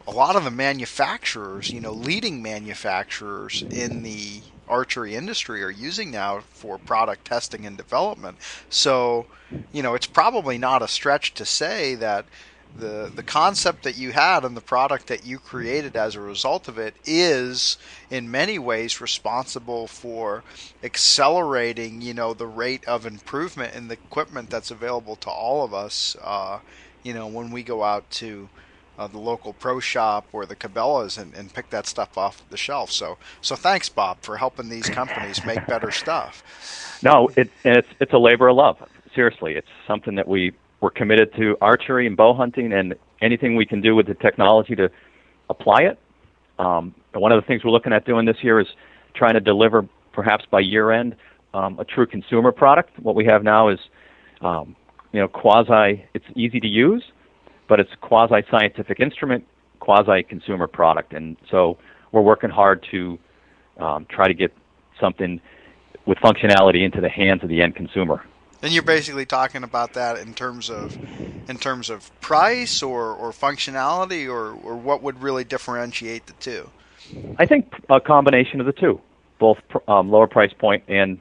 a 0.07 0.11
lot 0.11 0.37
of 0.37 0.45
the 0.45 0.51
manufacturers, 0.51 1.73
you 1.73 1.81
know, 1.81 1.93
leading 1.93 2.43
manufacturers 2.43 3.65
in 3.71 4.03
the 4.03 4.43
archery 4.69 5.15
industry 5.15 5.63
are 5.63 5.71
using 5.71 6.11
now 6.11 6.41
for 6.41 6.79
product 6.79 7.25
testing 7.25 7.67
and 7.67 7.77
development. 7.77 8.39
So, 8.69 9.27
you 9.73 9.83
know, 9.83 9.95
it's 9.95 10.07
probably 10.07 10.59
not 10.59 10.83
a 10.83 10.89
stretch 10.89 11.35
to 11.35 11.45
say 11.45 11.95
that 11.97 12.27
the 12.77 13.11
the 13.15 13.23
concept 13.23 13.85
that 13.85 13.97
you 13.97 14.13
had 14.13 14.45
and 14.45 14.57
the 14.57 14.61
product 14.61 15.07
that 15.07 15.25
you 15.25 15.39
created 15.39 15.95
as 15.95 16.15
a 16.17 16.21
result 16.21 16.67
of 16.67 16.77
it 16.77 16.97
is 17.05 17.77
in 18.11 18.31
many 18.31 18.59
ways 18.59 19.01
responsible 19.01 19.87
for 19.87 20.43
accelerating 20.83 22.01
you 22.01 22.13
know 22.13 22.35
the 22.35 22.47
rate 22.47 22.85
of 22.87 23.07
improvement 23.07 23.75
in 23.75 23.87
the 23.89 23.95
equipment 23.95 24.51
that's 24.51 24.73
available 24.73 25.15
to 25.15 25.31
all 25.31 25.65
of 25.65 25.73
us 25.73 26.17
uh, 26.23 26.59
you 27.05 27.15
know 27.15 27.29
when 27.29 27.53
we 27.53 27.63
go 27.63 27.85
out 27.85 28.11
to 28.11 28.49
uh, 28.99 29.07
the 29.07 29.19
local 29.19 29.53
pro 29.53 29.81
shop 29.81 30.27
or 30.33 30.47
the 30.47 30.57
Cabela's 30.57 31.19
and, 31.19 31.35
and 31.35 31.53
pick 31.53 31.71
that 31.71 31.87
stuff 31.87 32.17
off 32.17 32.43
the 32.51 32.57
shelf. 32.57 32.91
So 32.91 33.19
so 33.41 33.57
thanks, 33.57 33.89
Bob, 33.89 34.19
for 34.21 34.37
helping 34.37 34.69
these 34.69 34.89
companies 34.89 35.45
make 35.45 35.67
better 35.67 35.91
stuff. 35.91 36.43
No, 37.03 37.29
it, 37.37 37.51
it's 37.65 37.89
it's 38.01 38.13
a 38.13 38.19
labor 38.19 38.49
of 38.49 38.57
love. 38.57 38.89
Seriously, 39.15 39.55
it's 39.55 39.69
something 39.87 40.15
that 40.17 40.29
we 40.29 40.53
we're 40.81 40.91
committed 40.91 41.35
to 41.35 41.57
archery 41.61 42.07
and 42.07 42.17
bow 42.17 42.35
hunting 42.35 42.73
and 42.73 42.95
anything 43.21 43.57
we 43.57 43.67
can 43.67 43.81
do 43.81 43.95
with 43.95 44.07
the 44.07 44.15
technology 44.15 44.75
to 44.77 44.91
apply 45.49 45.83
it. 45.83 45.99
Um, 46.59 46.95
one 47.15 47.33
of 47.33 47.43
the 47.43 47.47
things 47.47 47.65
we're 47.65 47.71
looking 47.71 47.93
at 47.93 48.05
doing 48.05 48.27
this 48.27 48.37
year 48.43 48.61
is 48.61 48.67
trying 49.15 49.35
to 49.35 49.41
deliver, 49.41 49.87
perhaps 50.13 50.45
by 50.51 50.61
year 50.61 50.91
end, 50.93 51.17
um, 51.53 51.79
a 51.79 51.85
true 51.85 52.07
consumer 52.07 52.53
product. 52.53 52.99
What 53.01 53.15
we 53.15 53.25
have 53.27 53.43
now 53.43 53.69
is, 53.69 53.79
um, 54.41 54.77
you 55.13 55.21
know, 55.21 55.29
quasi. 55.29 56.05
It's 56.15 56.27
easy 56.37 56.61
to 56.61 56.67
use 56.67 57.03
but 57.75 57.81
it's 57.81 57.93
a 57.93 57.97
quasi 57.97 58.47
scientific 58.53 59.01
instrument, 59.01 59.45
quasi 59.81 60.23
consumer 60.23 60.69
product. 60.69 61.13
And 61.13 61.37
so 61.51 61.77
we're 62.13 62.21
working 62.21 62.49
hard 62.49 62.87
to 62.93 63.19
um, 63.79 64.07
try 64.09 64.29
to 64.29 64.35
get 64.35 64.55
something 65.01 65.41
with 66.07 66.19
functionality 66.19 66.85
into 66.85 67.01
the 67.01 67.09
hands 67.09 67.43
of 67.43 67.49
the 67.49 67.63
end 67.63 67.75
consumer. 67.75 68.25
And 68.63 68.73
you're 68.73 68.85
basically 68.85 69.27
talking 69.27 69.65
about 69.65 69.95
that 69.95 70.19
in 70.19 70.35
terms 70.35 70.71
of 70.71 70.97
in 71.51 71.59
terms 71.59 71.91
of 71.91 72.13
price 72.21 72.81
or, 72.81 73.13
or 73.13 73.33
functionality 73.33 74.29
or, 74.29 74.53
or 74.53 74.77
what 74.77 75.03
would 75.03 75.21
really 75.21 75.43
differentiate 75.43 76.27
the 76.27 76.35
two? 76.35 76.71
I 77.41 77.45
think 77.45 77.73
a 77.91 78.01
combination 78.01 78.61
of 78.61 78.67
the 78.67 78.73
two, 78.73 79.01
both 79.41 79.59
um, 79.89 80.13
lower 80.13 80.29
price 80.29 80.53
point 80.53 80.85
and 80.87 81.19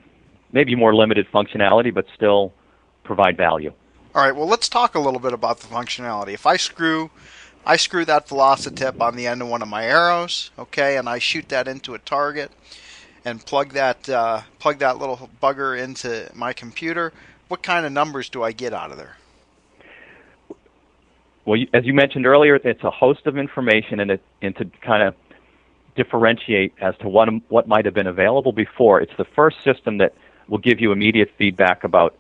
maybe 0.52 0.76
more 0.76 0.94
limited 0.94 1.26
functionality, 1.34 1.92
but 1.92 2.06
still 2.16 2.54
provide 3.04 3.38
value. 3.38 3.74
All 4.16 4.22
right, 4.22 4.36
well, 4.36 4.48
let's 4.48 4.70
talk 4.70 4.94
a 4.94 5.00
little 5.00 5.20
bit 5.20 5.34
about 5.34 5.60
the 5.62 5.68
functionality. 5.68 6.36
If 6.36 6.46
I 6.46 6.56
screw, 6.56 7.10
I 7.66 7.78
screw 7.78 8.06
that 8.06 8.28
Velocitip 8.28 9.02
on 9.02 9.16
the 9.16 9.26
end 9.26 9.42
of 9.42 9.48
one 9.48 9.64
of 9.64 9.68
my 9.68 9.86
arrows, 9.86 10.52
okay, 10.60 10.98
and 10.98 11.10
I 11.10 11.18
shoot 11.18 11.50
that 11.50 11.68
into 11.68 11.96
a 11.96 12.00
target, 12.00 12.52
and 13.26 13.44
plug 13.44 13.74
that 13.74 14.08
uh, 14.08 14.42
plug 14.60 14.78
that 14.80 15.00
little 15.00 15.32
bugger 15.42 15.82
into 15.82 16.30
my 16.36 16.54
computer. 16.54 17.12
What 17.48 17.64
kind 17.64 17.88
of 17.88 17.92
numbers 17.92 18.30
do 18.30 18.44
I 18.44 18.52
get 18.52 18.72
out 18.72 18.92
of 18.92 18.98
there? 18.98 19.18
Well, 21.46 21.60
as 21.74 21.84
you 21.84 21.96
mentioned 21.96 22.28
earlier, 22.28 22.58
it's 22.58 22.84
a 22.84 22.92
host 22.92 23.26
of 23.26 23.36
information, 23.36 24.00
and, 24.00 24.12
it, 24.12 24.22
and 24.44 24.56
to 24.58 24.66
kind 24.82 25.02
of 25.02 25.16
differentiate 25.96 26.74
as 26.80 26.96
to 26.98 27.10
what 27.10 27.30
what 27.50 27.68
might 27.68 27.86
have 27.86 27.96
been 27.96 28.06
available 28.06 28.52
before, 28.52 29.02
it's 29.02 29.18
the 29.18 29.26
first 29.26 29.64
system 29.64 29.98
that 29.98 30.14
will 30.48 30.60
give 30.60 30.80
you 30.80 30.92
immediate 30.92 31.32
feedback 31.36 31.84
about 31.84 32.16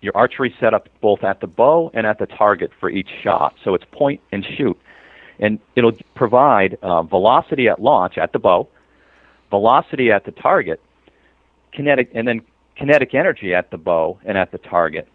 your 0.00 0.16
archery 0.16 0.54
setup 0.60 0.88
both 1.00 1.24
at 1.24 1.40
the 1.40 1.46
bow 1.46 1.90
and 1.94 2.06
at 2.06 2.18
the 2.18 2.26
target 2.26 2.70
for 2.78 2.90
each 2.90 3.08
shot. 3.22 3.54
So 3.64 3.74
it's 3.74 3.84
point 3.92 4.20
and 4.32 4.44
shoot. 4.56 4.78
And 5.40 5.58
it'll 5.76 5.96
provide 6.14 6.78
uh, 6.82 7.02
velocity 7.02 7.68
at 7.68 7.80
launch 7.80 8.18
at 8.18 8.32
the 8.32 8.38
bow, 8.38 8.68
velocity 9.50 10.10
at 10.10 10.24
the 10.24 10.32
target, 10.32 10.80
kinetic, 11.72 12.10
and 12.14 12.26
then 12.26 12.42
kinetic 12.76 13.14
energy 13.14 13.54
at 13.54 13.70
the 13.70 13.78
bow 13.78 14.18
and 14.24 14.36
at 14.36 14.52
the 14.52 14.58
target, 14.58 15.08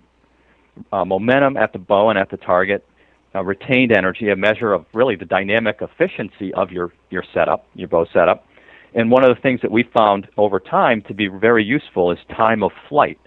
uh, 0.91 1.05
momentum 1.05 1.57
at 1.57 1.73
the 1.73 1.79
bow 1.79 2.09
and 2.09 2.19
at 2.19 2.29
the 2.29 2.37
target, 2.37 2.85
uh, 3.35 3.43
retained 3.43 3.91
energy, 3.91 4.29
a 4.29 4.35
measure 4.35 4.73
of 4.73 4.85
really 4.93 5.15
the 5.15 5.25
dynamic 5.25 5.79
efficiency 5.81 6.53
of 6.53 6.71
your, 6.71 6.93
your 7.09 7.23
setup, 7.33 7.65
your 7.73 7.87
bow 7.87 8.05
setup. 8.13 8.45
And 8.95 9.09
one 9.09 9.23
of 9.23 9.35
the 9.35 9.41
things 9.41 9.59
that 9.61 9.71
we 9.71 9.83
found 9.83 10.27
over 10.37 10.59
time 10.59 11.01
to 11.07 11.13
be 11.13 11.27
very 11.27 11.63
useful 11.63 12.11
is 12.11 12.19
time 12.29 12.61
of 12.61 12.71
flight 12.87 13.19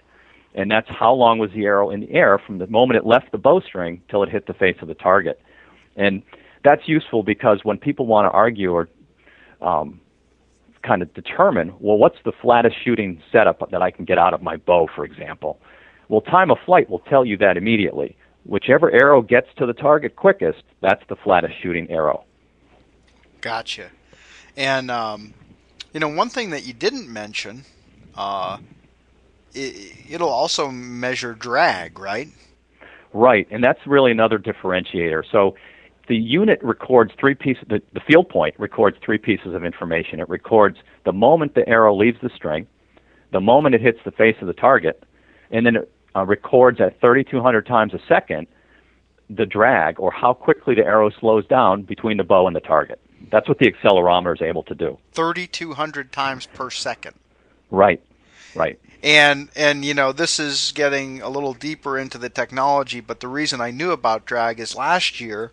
and 0.57 0.71
that's 0.71 0.89
how 0.89 1.13
long 1.13 1.37
was 1.37 1.51
the 1.51 1.65
arrow 1.65 1.91
in 1.91 2.01
the 2.01 2.11
air 2.11 2.39
from 2.39 2.57
the 2.57 2.65
moment 2.65 2.97
it 2.97 3.05
left 3.05 3.31
the 3.31 3.37
bowstring 3.37 4.01
till 4.09 4.23
it 4.23 4.29
hit 4.29 4.47
the 4.47 4.55
face 4.55 4.75
of 4.81 4.87
the 4.87 4.95
target. 4.95 5.39
And 5.95 6.23
that's 6.63 6.87
useful 6.87 7.21
because 7.21 7.59
when 7.63 7.77
people 7.77 8.07
want 8.07 8.25
to 8.25 8.31
argue 8.31 8.71
or 8.71 8.89
um, 9.61 10.01
kind 10.81 11.03
of 11.03 11.13
determine, 11.13 11.73
well, 11.79 11.97
what's 11.97 12.17
the 12.25 12.31
flattest 12.41 12.75
shooting 12.83 13.21
setup 13.31 13.69
that 13.69 13.83
I 13.83 13.91
can 13.91 14.03
get 14.03 14.17
out 14.17 14.33
of 14.33 14.41
my 14.41 14.57
bow, 14.57 14.87
for 14.95 15.05
example? 15.05 15.59
Well, 16.09 16.21
time 16.21 16.49
of 16.49 16.57
flight 16.65 16.89
will 16.89 16.99
tell 16.99 17.23
you 17.23 17.37
that 17.37 17.55
immediately. 17.55 18.17
Whichever 18.43 18.89
arrow 18.91 19.21
gets 19.21 19.49
to 19.57 19.67
the 19.67 19.73
target 19.73 20.15
quickest, 20.15 20.63
that's 20.81 21.03
the 21.07 21.17
flattest 21.17 21.53
shooting 21.61 21.87
arrow. 21.91 22.23
Gotcha. 23.41 23.91
And 24.55 24.89
um, 24.89 25.35
you 25.93 25.99
know, 25.99 26.07
one 26.07 26.29
thing 26.29 26.49
that 26.49 26.65
you 26.65 26.73
didn't 26.73 27.07
mention 27.07 27.63
uh, 28.15 28.57
it, 29.57 30.21
will 30.21 30.29
also 30.29 30.69
measure 30.69 31.33
drag, 31.33 31.99
right? 31.99 32.29
Right, 33.13 33.47
and 33.49 33.63
that's 33.63 33.79
really 33.85 34.11
another 34.11 34.37
differentiator. 34.37 35.23
So 35.31 35.55
the 36.07 36.15
unit 36.15 36.59
records 36.61 37.11
three 37.19 37.35
pieces, 37.35 37.63
the, 37.67 37.81
the 37.93 37.99
field 37.99 38.29
point 38.29 38.55
records 38.57 38.97
three 39.03 39.17
pieces 39.17 39.53
of 39.53 39.63
information. 39.63 40.19
It 40.19 40.29
records 40.29 40.77
the 41.05 41.13
moment 41.13 41.55
the 41.55 41.67
arrow 41.67 41.95
leaves 41.95 42.17
the 42.21 42.29
string, 42.35 42.67
the 43.31 43.41
moment 43.41 43.75
it 43.75 43.81
hits 43.81 43.99
the 44.05 44.11
face 44.11 44.35
of 44.41 44.47
the 44.47 44.53
target, 44.53 45.03
and 45.51 45.65
then 45.65 45.77
it 45.77 45.91
uh, 46.15 46.25
records 46.25 46.79
at 46.79 46.99
3,200 47.01 47.65
times 47.65 47.93
a 47.93 47.99
second 48.07 48.47
the 49.29 49.45
drag 49.45 49.99
or 49.99 50.09
how 50.09 50.33
quickly 50.33 50.73
the 50.73 50.85
arrow 50.85 51.09
slows 51.09 51.45
down 51.47 51.81
between 51.81 52.15
the 52.15 52.23
bow 52.23 52.47
and 52.47 52.55
the 52.55 52.61
target. 52.61 52.99
That's 53.29 53.47
what 53.49 53.59
the 53.59 53.69
accelerometer 53.69 54.35
is 54.35 54.41
able 54.41 54.63
to 54.63 54.75
do. 54.75 54.97
3,200 55.13 56.13
times 56.13 56.45
per 56.45 56.69
second. 56.69 57.15
Right 57.69 58.01
Right. 58.57 58.79
And 59.03 59.49
and 59.55 59.85
you 59.85 59.93
know 59.93 60.11
this 60.11 60.39
is 60.39 60.71
getting 60.73 61.21
a 61.21 61.29
little 61.29 61.53
deeper 61.53 61.97
into 61.97 62.17
the 62.17 62.29
technology, 62.29 62.99
but 62.99 63.19
the 63.19 63.27
reason 63.27 63.61
I 63.61 63.69
knew 63.69 63.91
about 63.91 64.25
drag 64.25 64.59
is 64.59 64.75
last 64.75 65.21
year 65.21 65.51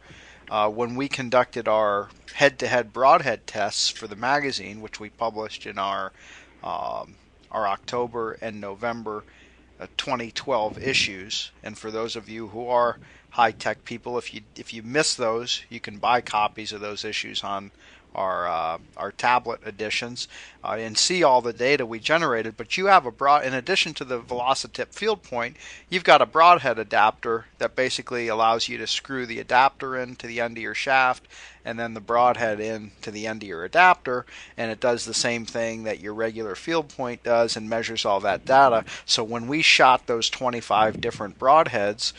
uh, 0.51 0.71
when 0.71 0.95
we 0.95 1.09
conducted 1.09 1.69
our 1.69 2.09
head-to-head 2.35 2.93
broadhead 2.93 3.47
tests 3.47 3.91
for 3.91 4.07
the 4.07 4.17
magazine, 4.17 4.81
which 4.81 4.99
we 4.99 5.11
published 5.11 5.67
in 5.67 5.79
our 5.79 6.13
um, 6.63 7.17
our 7.51 7.69
October 7.69 8.39
and 8.41 8.61
November 8.61 9.25
uh, 9.79 9.87
2012 9.99 10.79
issues. 10.83 11.51
And 11.63 11.77
for 11.77 11.91
those 11.91 12.17
of 12.17 12.31
you 12.31 12.49
who 12.49 12.67
are 12.69 12.99
high-tech 13.31 13.85
people, 13.85 14.17
if 14.17 14.33
you 14.33 14.41
if 14.57 14.73
you 14.73 14.83
miss 14.83 15.15
those, 15.15 15.63
you 15.69 15.81
can 15.81 15.99
buy 15.99 16.23
copies 16.23 16.73
of 16.73 16.81
those 16.81 17.05
issues 17.05 17.45
on 17.45 17.71
our 18.15 18.49
uh, 18.49 18.79
our 18.97 19.13
tablet 19.13 19.61
editions 19.67 20.29
uh, 20.63 20.77
and 20.79 20.97
see 20.97 21.23
all 21.23 21.41
the 21.41 21.53
data 21.53 21.85
we 21.85 21.99
generated. 21.99 22.57
But 22.57 22.77
you 22.77 22.87
have 22.87 23.07
a 23.07 23.11
broad, 23.11 23.45
in 23.45 23.55
addition 23.55 23.95
to 23.95 24.05
the 24.05 24.21
Velocitip 24.21 24.93
field 24.93 25.23
point, 25.23 25.57
you've 25.89 26.05
got 26.05 26.23
a 26.23 26.27
broadhead 26.27 26.79
adapter 26.79 27.47
that 27.59 27.77
basically 27.77 28.29
allows 28.29 28.69
you 28.69 28.79
to 28.79 28.87
screw 28.87 29.27
the 29.27 29.41
adapter 29.41 29.97
into 29.97 30.27
the 30.27 30.41
end 30.41 30.57
of 30.57 30.63
your 30.63 30.75
shaft 30.75 31.27
and 31.65 31.79
then 31.79 31.95
the 31.95 32.01
broadhead 32.01 32.61
in 32.61 32.91
to 33.01 33.11
the 33.11 33.27
end 33.27 33.43
of 33.43 33.49
your 33.49 33.65
adapter, 33.65 34.27
and 34.57 34.71
it 34.71 34.81
does 34.81 35.05
the 35.05 35.15
same 35.15 35.47
thing 35.47 35.85
that 35.85 36.01
your 36.01 36.13
regular 36.13 36.55
field 36.55 36.89
point 36.89 37.23
does 37.23 37.57
and 37.57 37.69
measures 37.69 38.05
all 38.05 38.21
that 38.21 38.45
data. 38.45 38.85
So 39.07 39.25
when 39.25 39.49
we 39.49 39.63
shot 39.63 40.07
those 40.07 40.29
25 40.29 41.01
different 41.01 41.39
broadheads 41.39 42.13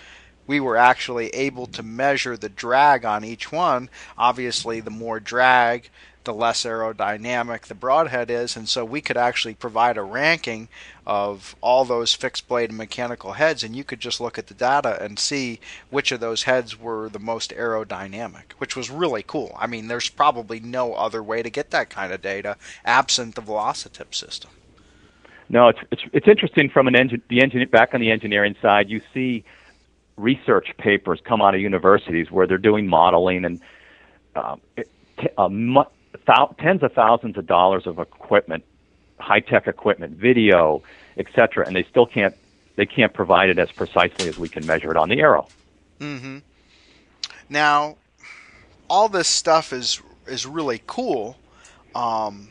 we 0.47 0.59
were 0.59 0.77
actually 0.77 1.29
able 1.29 1.67
to 1.67 1.83
measure 1.83 2.37
the 2.37 2.49
drag 2.49 3.05
on 3.05 3.23
each 3.23 3.51
one. 3.51 3.89
Obviously, 4.17 4.79
the 4.79 4.91
more 4.91 5.19
drag, 5.19 5.89
the 6.25 6.33
less 6.33 6.63
aerodynamic 6.65 7.61
the 7.63 7.75
broadhead 7.75 8.29
is, 8.29 8.57
and 8.57 8.67
so 8.67 8.83
we 8.83 8.99
could 8.99 9.17
actually 9.17 9.53
provide 9.53 9.97
a 9.97 10.01
ranking 10.01 10.67
of 11.05 11.55
all 11.61 11.85
those 11.85 12.13
fixed 12.13 12.47
blade 12.47 12.69
and 12.69 12.77
mechanical 12.77 13.33
heads, 13.33 13.63
and 13.63 13.75
you 13.75 13.83
could 13.83 13.99
just 13.99 14.19
look 14.19 14.37
at 14.37 14.47
the 14.47 14.53
data 14.53 15.01
and 15.01 15.17
see 15.19 15.59
which 15.89 16.11
of 16.11 16.19
those 16.19 16.43
heads 16.43 16.79
were 16.79 17.09
the 17.09 17.19
most 17.19 17.51
aerodynamic, 17.51 18.53
which 18.57 18.75
was 18.75 18.89
really 18.89 19.23
cool. 19.23 19.55
I 19.57 19.67
mean, 19.67 19.87
there's 19.87 20.09
probably 20.09 20.59
no 20.59 20.95
other 20.95 21.23
way 21.23 21.41
to 21.43 21.49
get 21.49 21.71
that 21.71 21.89
kind 21.89 22.11
of 22.11 22.21
data 22.21 22.57
absent 22.83 23.35
the 23.35 23.41
Velocitip 23.41 24.13
system. 24.13 24.51
No, 25.47 25.67
it's 25.67 25.79
it's, 25.91 26.01
it's 26.11 26.27
interesting 26.27 26.69
from 26.69 26.87
an 26.87 26.95
engine 26.95 27.21
the 27.29 27.41
engine 27.41 27.67
back 27.69 27.93
on 27.93 28.01
the 28.01 28.09
engineering 28.09 28.55
side. 28.63 28.89
You 28.89 28.99
see 29.13 29.43
research 30.17 30.69
papers 30.77 31.19
come 31.23 31.41
out 31.41 31.55
of 31.55 31.61
universities 31.61 32.31
where 32.31 32.47
they're 32.47 32.57
doing 32.57 32.87
modeling 32.87 33.45
and 33.45 33.61
uh, 34.35 34.55
t- 34.77 35.29
uh, 35.37 35.49
mu- 35.49 35.83
th- 36.25 36.49
tens 36.59 36.83
of 36.83 36.93
thousands 36.93 37.37
of 37.37 37.45
dollars 37.45 37.85
of 37.85 37.99
equipment, 37.99 38.63
high 39.19 39.39
tech 39.39 39.67
equipment, 39.67 40.17
video, 40.17 40.81
etc., 41.17 41.65
and 41.65 41.75
they 41.75 41.83
still 41.83 42.05
can't 42.05 42.35
they 42.75 42.85
can't 42.85 43.13
provide 43.13 43.49
it 43.49 43.57
as 43.57 43.71
precisely 43.71 44.27
as 44.27 44.37
we 44.37 44.49
can 44.49 44.65
measure 44.65 44.91
it 44.91 44.97
on 44.97 45.07
the 45.07 45.19
arrow. 45.19 45.47
Mm-hmm. 45.99 46.39
Now, 47.47 47.95
all 48.89 49.09
this 49.09 49.27
stuff 49.27 49.71
is 49.71 50.01
is 50.27 50.45
really 50.45 50.81
cool, 50.87 51.37
um, 51.93 52.49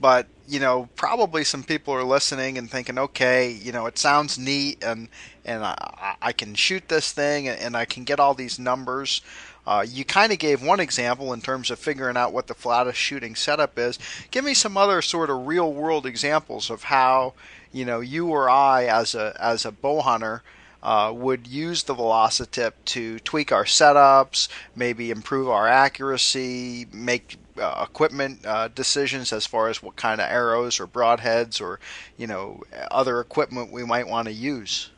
but 0.00 0.26
you 0.48 0.60
know, 0.60 0.88
probably 0.96 1.44
some 1.44 1.62
people 1.62 1.94
are 1.94 2.04
listening 2.04 2.58
and 2.58 2.70
thinking, 2.70 2.98
okay, 2.98 3.50
you 3.50 3.72
know, 3.72 3.86
it 3.86 3.98
sounds 3.98 4.38
neat 4.38 4.82
and 4.84 5.08
and 5.44 5.64
I, 5.64 6.16
I 6.22 6.32
can 6.32 6.54
shoot 6.54 6.88
this 6.88 7.12
thing 7.12 7.48
and 7.48 7.76
I 7.76 7.84
can 7.84 8.04
get 8.04 8.20
all 8.20 8.34
these 8.34 8.58
numbers. 8.58 9.22
Uh, 9.66 9.84
you 9.86 10.04
kind 10.04 10.32
of 10.32 10.38
gave 10.38 10.62
one 10.62 10.80
example 10.80 11.32
in 11.32 11.40
terms 11.40 11.70
of 11.70 11.78
figuring 11.78 12.16
out 12.16 12.32
what 12.32 12.48
the 12.48 12.54
flattest 12.54 12.98
shooting 12.98 13.34
setup 13.34 13.78
is. 13.78 13.98
Give 14.30 14.44
me 14.44 14.54
some 14.54 14.76
other 14.76 15.00
sort 15.02 15.30
of 15.30 15.46
real 15.46 15.72
world 15.72 16.04
examples 16.04 16.68
of 16.70 16.84
how 16.84 17.34
you 17.72 17.84
know 17.84 18.00
you 18.00 18.28
or 18.28 18.50
I 18.50 18.86
as 18.86 19.14
a 19.14 19.36
as 19.40 19.64
a 19.64 19.72
bow 19.72 20.00
hunter 20.00 20.42
uh, 20.82 21.12
would 21.14 21.46
use 21.46 21.84
the 21.84 21.94
Velocitip 21.94 22.72
to 22.86 23.18
tweak 23.20 23.52
our 23.52 23.64
setups, 23.64 24.48
maybe 24.74 25.10
improve 25.10 25.48
our 25.48 25.68
accuracy, 25.68 26.86
make 26.92 27.36
uh, 27.58 27.84
equipment 27.88 28.44
uh, 28.46 28.68
decisions 28.68 29.32
as 29.32 29.46
far 29.46 29.68
as 29.68 29.82
what 29.82 29.96
kind 29.96 30.20
of 30.20 30.28
arrows 30.28 30.80
or 30.80 30.86
broadheads 30.86 31.60
or 31.60 31.78
you 32.16 32.26
know 32.26 32.62
other 32.90 33.20
equipment 33.20 33.70
we 33.70 33.84
might 33.84 34.08
want 34.08 34.26
to 34.26 34.32
use. 34.32 34.90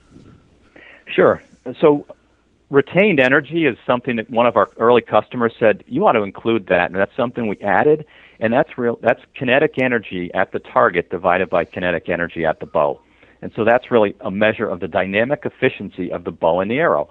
Sure. 1.06 1.42
So 1.80 2.06
retained 2.70 3.20
energy 3.20 3.66
is 3.66 3.76
something 3.86 4.16
that 4.16 4.30
one 4.30 4.46
of 4.46 4.56
our 4.56 4.70
early 4.78 5.02
customers 5.02 5.52
said 5.58 5.84
you 5.86 6.06
ought 6.06 6.12
to 6.12 6.22
include 6.22 6.66
that, 6.68 6.90
and 6.90 6.96
that's 6.96 7.14
something 7.16 7.46
we 7.46 7.58
added. 7.58 8.06
And 8.40 8.52
that's 8.52 8.76
real. 8.76 8.98
That's 9.00 9.20
kinetic 9.34 9.78
energy 9.80 10.30
at 10.34 10.52
the 10.52 10.58
target 10.58 11.08
divided 11.08 11.48
by 11.48 11.64
kinetic 11.64 12.08
energy 12.08 12.44
at 12.44 12.58
the 12.58 12.66
bow. 12.66 13.00
And 13.44 13.52
so 13.54 13.62
that's 13.62 13.90
really 13.90 14.16
a 14.22 14.30
measure 14.30 14.66
of 14.66 14.80
the 14.80 14.88
dynamic 14.88 15.42
efficiency 15.44 16.10
of 16.10 16.24
the 16.24 16.30
bow 16.30 16.60
and 16.60 16.70
the 16.70 16.78
arrow. 16.78 17.10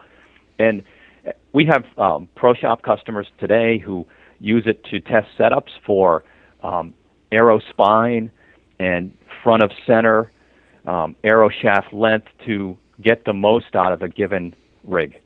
And 0.57 0.81
we 1.51 1.63
have 1.67 1.85
um, 1.95 2.27
pro 2.33 2.55
shop 2.55 2.81
customers 2.81 3.27
today 3.39 3.77
who 3.77 4.07
use 4.39 4.63
it 4.65 4.83
to 4.85 4.99
test 4.99 5.27
setups 5.37 5.69
for 5.85 6.23
um, 6.63 6.95
arrow 7.31 7.59
spine 7.69 8.31
and 8.79 9.15
front 9.43 9.61
of 9.61 9.69
center, 9.85 10.31
um, 10.87 11.15
arrow 11.23 11.49
shaft 11.49 11.93
length 11.93 12.29
to 12.47 12.79
get 12.99 13.25
the 13.25 13.33
most 13.33 13.75
out 13.75 13.93
of 13.93 14.01
a 14.01 14.09
given 14.09 14.55
rig. 14.83 15.21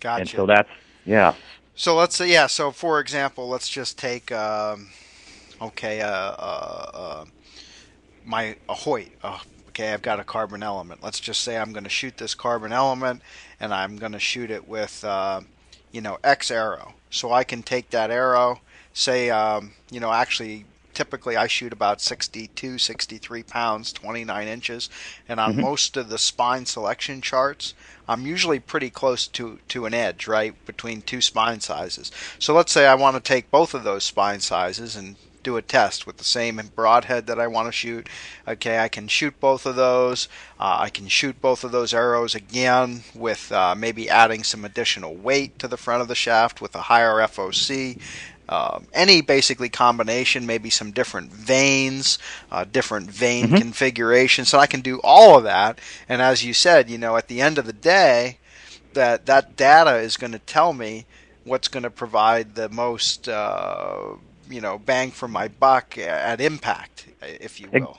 Gotcha. 0.00 0.22
And 0.22 0.28
so 0.28 0.44
that's 0.44 0.70
yeah. 1.04 1.34
So 1.76 1.94
let's 1.94 2.16
say 2.16 2.32
yeah. 2.32 2.48
So 2.48 2.72
for 2.72 2.98
example, 2.98 3.48
let's 3.48 3.68
just 3.68 3.96
take 3.96 4.32
um, 4.32 4.88
okay, 5.62 6.00
uh, 6.00 6.08
uh, 6.08 6.90
uh, 6.94 7.24
my 8.24 8.56
a 8.68 8.74
Hoyt. 8.74 9.12
Uh, 9.22 9.38
okay, 9.78 9.92
I've 9.92 10.02
got 10.02 10.18
a 10.18 10.24
carbon 10.24 10.62
element. 10.62 11.02
Let's 11.02 11.20
just 11.20 11.40
say 11.42 11.56
I'm 11.56 11.72
going 11.72 11.84
to 11.84 11.90
shoot 11.90 12.16
this 12.16 12.34
carbon 12.34 12.72
element, 12.72 13.22
and 13.60 13.72
I'm 13.72 13.96
going 13.96 14.12
to 14.12 14.18
shoot 14.18 14.50
it 14.50 14.66
with 14.66 15.04
uh, 15.04 15.42
you 15.92 16.00
know 16.00 16.18
X 16.24 16.50
arrow. 16.50 16.94
So 17.10 17.32
I 17.32 17.44
can 17.44 17.62
take 17.62 17.90
that 17.90 18.10
arrow, 18.10 18.60
say 18.92 19.30
um, 19.30 19.72
you 19.90 20.00
know 20.00 20.12
actually 20.12 20.64
typically 20.94 21.36
I 21.36 21.46
shoot 21.46 21.72
about 21.72 22.00
62, 22.00 22.76
63 22.76 23.44
pounds, 23.44 23.92
29 23.92 24.48
inches, 24.48 24.90
and 25.28 25.38
on 25.38 25.52
mm-hmm. 25.52 25.60
most 25.60 25.96
of 25.96 26.08
the 26.08 26.18
spine 26.18 26.66
selection 26.66 27.20
charts, 27.20 27.74
I'm 28.08 28.26
usually 28.26 28.58
pretty 28.58 28.90
close 28.90 29.28
to, 29.28 29.60
to 29.68 29.86
an 29.86 29.94
edge, 29.94 30.26
right, 30.26 30.54
between 30.66 31.02
two 31.02 31.20
spine 31.20 31.60
sizes. 31.60 32.10
So 32.40 32.52
let's 32.52 32.72
say 32.72 32.84
I 32.84 32.96
want 32.96 33.14
to 33.14 33.20
take 33.20 33.52
both 33.52 33.74
of 33.74 33.84
those 33.84 34.02
spine 34.02 34.40
sizes 34.40 34.96
and 34.96 35.14
do 35.42 35.56
a 35.56 35.62
test 35.62 36.06
with 36.06 36.16
the 36.16 36.24
same 36.24 36.60
broadhead 36.74 37.26
that 37.26 37.40
I 37.40 37.46
want 37.46 37.68
to 37.68 37.72
shoot. 37.72 38.08
Okay, 38.46 38.78
I 38.78 38.88
can 38.88 39.08
shoot 39.08 39.38
both 39.40 39.66
of 39.66 39.76
those. 39.76 40.28
Uh, 40.58 40.78
I 40.80 40.90
can 40.90 41.08
shoot 41.08 41.40
both 41.40 41.64
of 41.64 41.72
those 41.72 41.94
arrows 41.94 42.34
again 42.34 43.02
with 43.14 43.50
uh, 43.52 43.74
maybe 43.74 44.08
adding 44.08 44.42
some 44.42 44.64
additional 44.64 45.14
weight 45.14 45.58
to 45.58 45.68
the 45.68 45.76
front 45.76 46.02
of 46.02 46.08
the 46.08 46.14
shaft 46.14 46.60
with 46.60 46.74
a 46.74 46.82
higher 46.82 47.14
FOC. 47.14 48.00
Uh, 48.48 48.80
any 48.94 49.20
basically 49.20 49.68
combination, 49.68 50.46
maybe 50.46 50.70
some 50.70 50.90
different 50.90 51.30
vanes, 51.30 52.18
uh, 52.50 52.64
different 52.64 53.10
vane 53.10 53.46
mm-hmm. 53.46 53.56
configurations. 53.56 54.48
So 54.48 54.58
I 54.58 54.66
can 54.66 54.80
do 54.80 55.00
all 55.04 55.36
of 55.36 55.44
that. 55.44 55.78
And 56.08 56.22
as 56.22 56.44
you 56.44 56.54
said, 56.54 56.88
you 56.88 56.96
know, 56.96 57.16
at 57.18 57.28
the 57.28 57.42
end 57.42 57.58
of 57.58 57.66
the 57.66 57.74
day, 57.74 58.38
that 58.94 59.26
that 59.26 59.54
data 59.56 59.96
is 59.96 60.16
going 60.16 60.32
to 60.32 60.38
tell 60.38 60.72
me 60.72 61.04
what's 61.44 61.68
going 61.68 61.82
to 61.82 61.90
provide 61.90 62.54
the 62.54 62.68
most, 62.68 63.28
uh, 63.28 64.14
you 64.50 64.60
know, 64.60 64.78
bang 64.78 65.10
for 65.10 65.28
my 65.28 65.48
buck 65.48 65.98
at 65.98 66.40
impact, 66.40 67.06
if 67.22 67.60
you 67.60 67.68
will. 67.72 67.98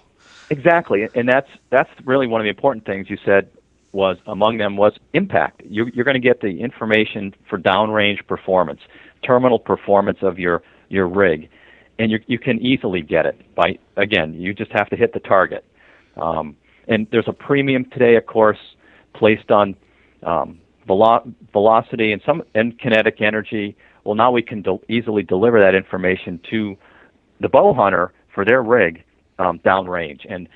Exactly, 0.49 1.07
and 1.15 1.29
that's 1.29 1.49
that's 1.69 1.89
really 2.05 2.27
one 2.27 2.41
of 2.41 2.45
the 2.45 2.49
important 2.49 2.85
things 2.85 3.09
you 3.09 3.17
said 3.23 3.49
was 3.91 4.17
among 4.27 4.57
them 4.57 4.77
was 4.77 4.93
impact. 5.13 5.61
You're, 5.65 5.89
you're 5.89 6.05
going 6.05 6.19
to 6.19 6.27
get 6.27 6.41
the 6.41 6.61
information 6.61 7.33
for 7.49 7.57
downrange 7.57 8.25
performance 8.27 8.81
terminal 9.23 9.59
performance 9.59 10.19
of 10.21 10.39
your 10.39 10.63
your 10.89 11.07
rig, 11.07 11.49
and 11.97 12.11
you 12.11 12.19
you 12.27 12.39
can 12.39 12.59
easily 12.59 13.01
get 13.01 13.25
it 13.25 13.39
by 13.55 13.77
again 13.97 14.33
you 14.33 14.53
just 14.53 14.71
have 14.71 14.89
to 14.89 14.95
hit 14.95 15.13
the 15.13 15.19
target. 15.19 15.65
Um, 16.17 16.55
and 16.87 17.07
there's 17.11 17.27
a 17.27 17.33
premium 17.33 17.85
today, 17.85 18.15
of 18.15 18.25
course, 18.25 18.57
placed 19.13 19.51
on 19.51 19.75
um, 20.23 20.59
velo- 20.87 21.31
velocity 21.53 22.11
and 22.11 22.21
some 22.25 22.43
and 22.55 22.77
kinetic 22.79 23.21
energy. 23.21 23.75
Well, 24.03 24.15
now 24.15 24.31
we 24.31 24.41
can 24.41 24.63
easily 24.87 25.23
deliver 25.23 25.59
that 25.59 25.75
information 25.75 26.39
to 26.49 26.77
the 27.39 27.49
bow 27.49 27.73
hunter 27.73 28.13
for 28.33 28.45
their 28.45 28.61
rig 28.61 29.03
um, 29.37 29.59
downrange 29.59 30.25
and 30.29 30.47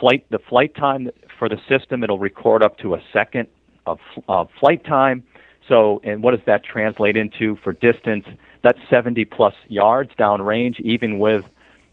flight. 0.00 0.26
The 0.30 0.38
flight 0.38 0.74
time 0.74 1.10
for 1.38 1.48
the 1.48 1.58
system 1.68 2.02
it'll 2.04 2.18
record 2.18 2.62
up 2.62 2.78
to 2.78 2.94
a 2.94 3.02
second 3.12 3.48
of 3.86 3.98
uh, 4.28 4.44
flight 4.58 4.84
time 4.84 5.24
so, 5.68 6.00
and 6.04 6.22
what 6.22 6.32
does 6.32 6.44
that 6.46 6.64
translate 6.64 7.16
into 7.16 7.56
for 7.62 7.72
distance? 7.72 8.26
That's 8.62 8.78
70 8.90 9.24
plus 9.26 9.54
yards 9.68 10.10
downrange, 10.18 10.80
even 10.80 11.18
with 11.18 11.44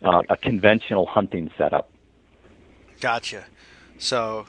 uh, 0.03 0.23
a 0.29 0.37
conventional 0.37 1.05
hunting 1.05 1.51
setup. 1.57 1.89
Gotcha. 2.99 3.45
So, 3.97 4.47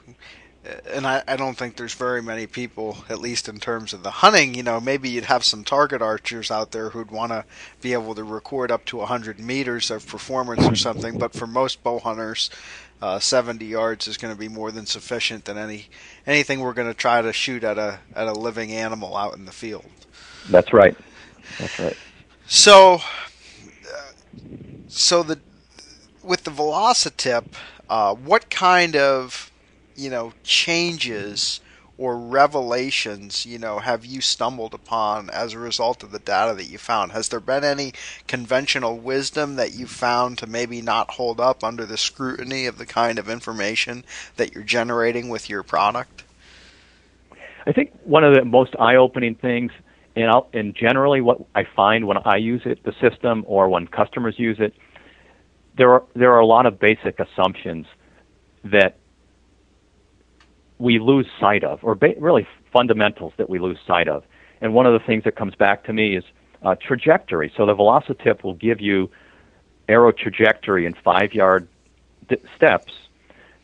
and 0.91 1.05
I, 1.05 1.23
I 1.27 1.35
don't 1.35 1.57
think 1.57 1.75
there's 1.75 1.93
very 1.93 2.21
many 2.21 2.47
people, 2.47 2.97
at 3.09 3.19
least 3.19 3.49
in 3.49 3.59
terms 3.59 3.91
of 3.93 4.03
the 4.03 4.11
hunting. 4.11 4.55
You 4.55 4.63
know, 4.63 4.79
maybe 4.79 5.09
you'd 5.09 5.25
have 5.25 5.43
some 5.43 5.63
target 5.63 6.01
archers 6.01 6.49
out 6.51 6.71
there 6.71 6.89
who'd 6.89 7.11
want 7.11 7.31
to 7.31 7.43
be 7.81 7.93
able 7.93 8.15
to 8.15 8.23
record 8.23 8.71
up 8.71 8.85
to 8.85 8.97
100 8.97 9.39
meters 9.39 9.91
of 9.91 10.07
performance 10.07 10.65
or 10.67 10.75
something. 10.75 11.17
But 11.17 11.33
for 11.33 11.47
most 11.47 11.83
bow 11.83 11.99
hunters, 11.99 12.49
uh, 13.01 13.19
70 13.19 13.65
yards 13.65 14.07
is 14.07 14.15
going 14.15 14.33
to 14.33 14.39
be 14.39 14.47
more 14.47 14.71
than 14.71 14.85
sufficient 14.85 15.45
than 15.45 15.57
any 15.57 15.87
anything 16.25 16.61
we're 16.61 16.73
going 16.73 16.87
to 16.87 16.93
try 16.93 17.21
to 17.21 17.33
shoot 17.33 17.63
at 17.65 17.77
a 17.77 17.99
at 18.15 18.27
a 18.27 18.33
living 18.33 18.71
animal 18.71 19.17
out 19.17 19.35
in 19.35 19.43
the 19.45 19.51
field. 19.51 19.85
That's 20.49 20.71
right. 20.71 20.95
That's 21.59 21.79
right. 21.79 21.97
So, 22.47 22.95
uh, 22.95 24.11
so 24.87 25.23
the 25.23 25.39
with 26.23 26.45
the 26.45 26.51
Velocitip, 26.51 27.47
uh, 27.89 28.15
what 28.15 28.49
kind 28.49 28.95
of 28.95 29.51
you 29.95 30.09
know 30.09 30.33
changes 30.43 31.59
or 31.97 32.17
revelations 32.17 33.45
you 33.45 33.59
know 33.59 33.79
have 33.79 34.03
you 34.03 34.19
stumbled 34.19 34.73
upon 34.73 35.29
as 35.29 35.53
a 35.53 35.59
result 35.59 36.03
of 36.03 36.11
the 36.11 36.19
data 36.19 36.53
that 36.55 36.69
you 36.69 36.77
found? 36.77 37.11
Has 37.11 37.29
there 37.29 37.39
been 37.39 37.63
any 37.63 37.93
conventional 38.27 38.97
wisdom 38.97 39.55
that 39.55 39.73
you 39.73 39.87
found 39.87 40.37
to 40.39 40.47
maybe 40.47 40.81
not 40.81 41.11
hold 41.11 41.39
up 41.39 41.63
under 41.63 41.85
the 41.85 41.97
scrutiny 41.97 42.65
of 42.65 42.77
the 42.77 42.85
kind 42.85 43.19
of 43.19 43.29
information 43.29 44.03
that 44.37 44.53
you're 44.53 44.63
generating 44.63 45.29
with 45.29 45.49
your 45.49 45.63
product? 45.63 46.23
I 47.65 47.71
think 47.71 47.91
one 48.03 48.23
of 48.23 48.35
the 48.35 48.43
most 48.43 48.75
eye-opening 48.77 49.35
things 49.35 49.71
and, 50.15 50.29
I'll, 50.29 50.47
and 50.53 50.75
generally 50.75 51.21
what 51.21 51.39
i 51.55 51.63
find 51.75 52.07
when 52.07 52.17
i 52.25 52.37
use 52.37 52.61
it 52.65 52.83
the 52.83 52.93
system 53.01 53.43
or 53.47 53.69
when 53.69 53.87
customers 53.87 54.35
use 54.37 54.57
it 54.59 54.73
there 55.77 55.91
are 55.91 56.03
there 56.15 56.33
are 56.33 56.39
a 56.39 56.45
lot 56.45 56.65
of 56.65 56.79
basic 56.79 57.19
assumptions 57.19 57.85
that 58.63 58.97
we 60.83 60.99
lose 60.99 61.25
sight 61.39 61.63
of, 61.63 61.79
or 61.81 61.95
ba- 61.95 62.13
really 62.19 62.45
fundamentals 62.73 63.31
that 63.37 63.49
we 63.49 63.57
lose 63.57 63.77
sight 63.87 64.09
of. 64.09 64.23
And 64.59 64.73
one 64.73 64.85
of 64.85 64.91
the 64.91 64.99
things 64.99 65.23
that 65.23 65.37
comes 65.37 65.55
back 65.55 65.85
to 65.85 65.93
me 65.93 66.17
is 66.17 66.25
uh, 66.61 66.75
trajectory. 66.75 67.51
So 67.55 67.65
the 67.65 67.73
Velocitip 67.73 68.43
will 68.43 68.53
give 68.53 68.81
you 68.81 69.09
arrow 69.87 70.11
trajectory 70.11 70.85
in 70.85 70.93
five 70.93 71.33
yard 71.33 71.69
d- 72.27 72.35
steps 72.55 72.91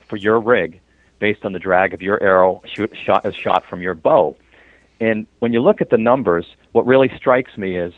for 0.08 0.16
your 0.16 0.40
rig 0.40 0.80
based 1.20 1.44
on 1.44 1.52
the 1.52 1.60
drag 1.60 1.94
of 1.94 2.02
your 2.02 2.24
arrow 2.24 2.62
shoot, 2.66 2.96
shot 2.96 3.26
as 3.26 3.36
shot 3.36 3.66
from 3.70 3.82
your 3.82 3.96
bow. 3.96 4.38
And 5.02 5.28
when 5.40 5.52
you 5.52 5.62
look 5.62 5.82
at 5.82 5.90
the 5.90 5.98
numbers, 5.98 6.46
what 6.72 6.86
really 6.86 7.12
strikes 7.18 7.58
me 7.58 7.78
is 7.78 7.94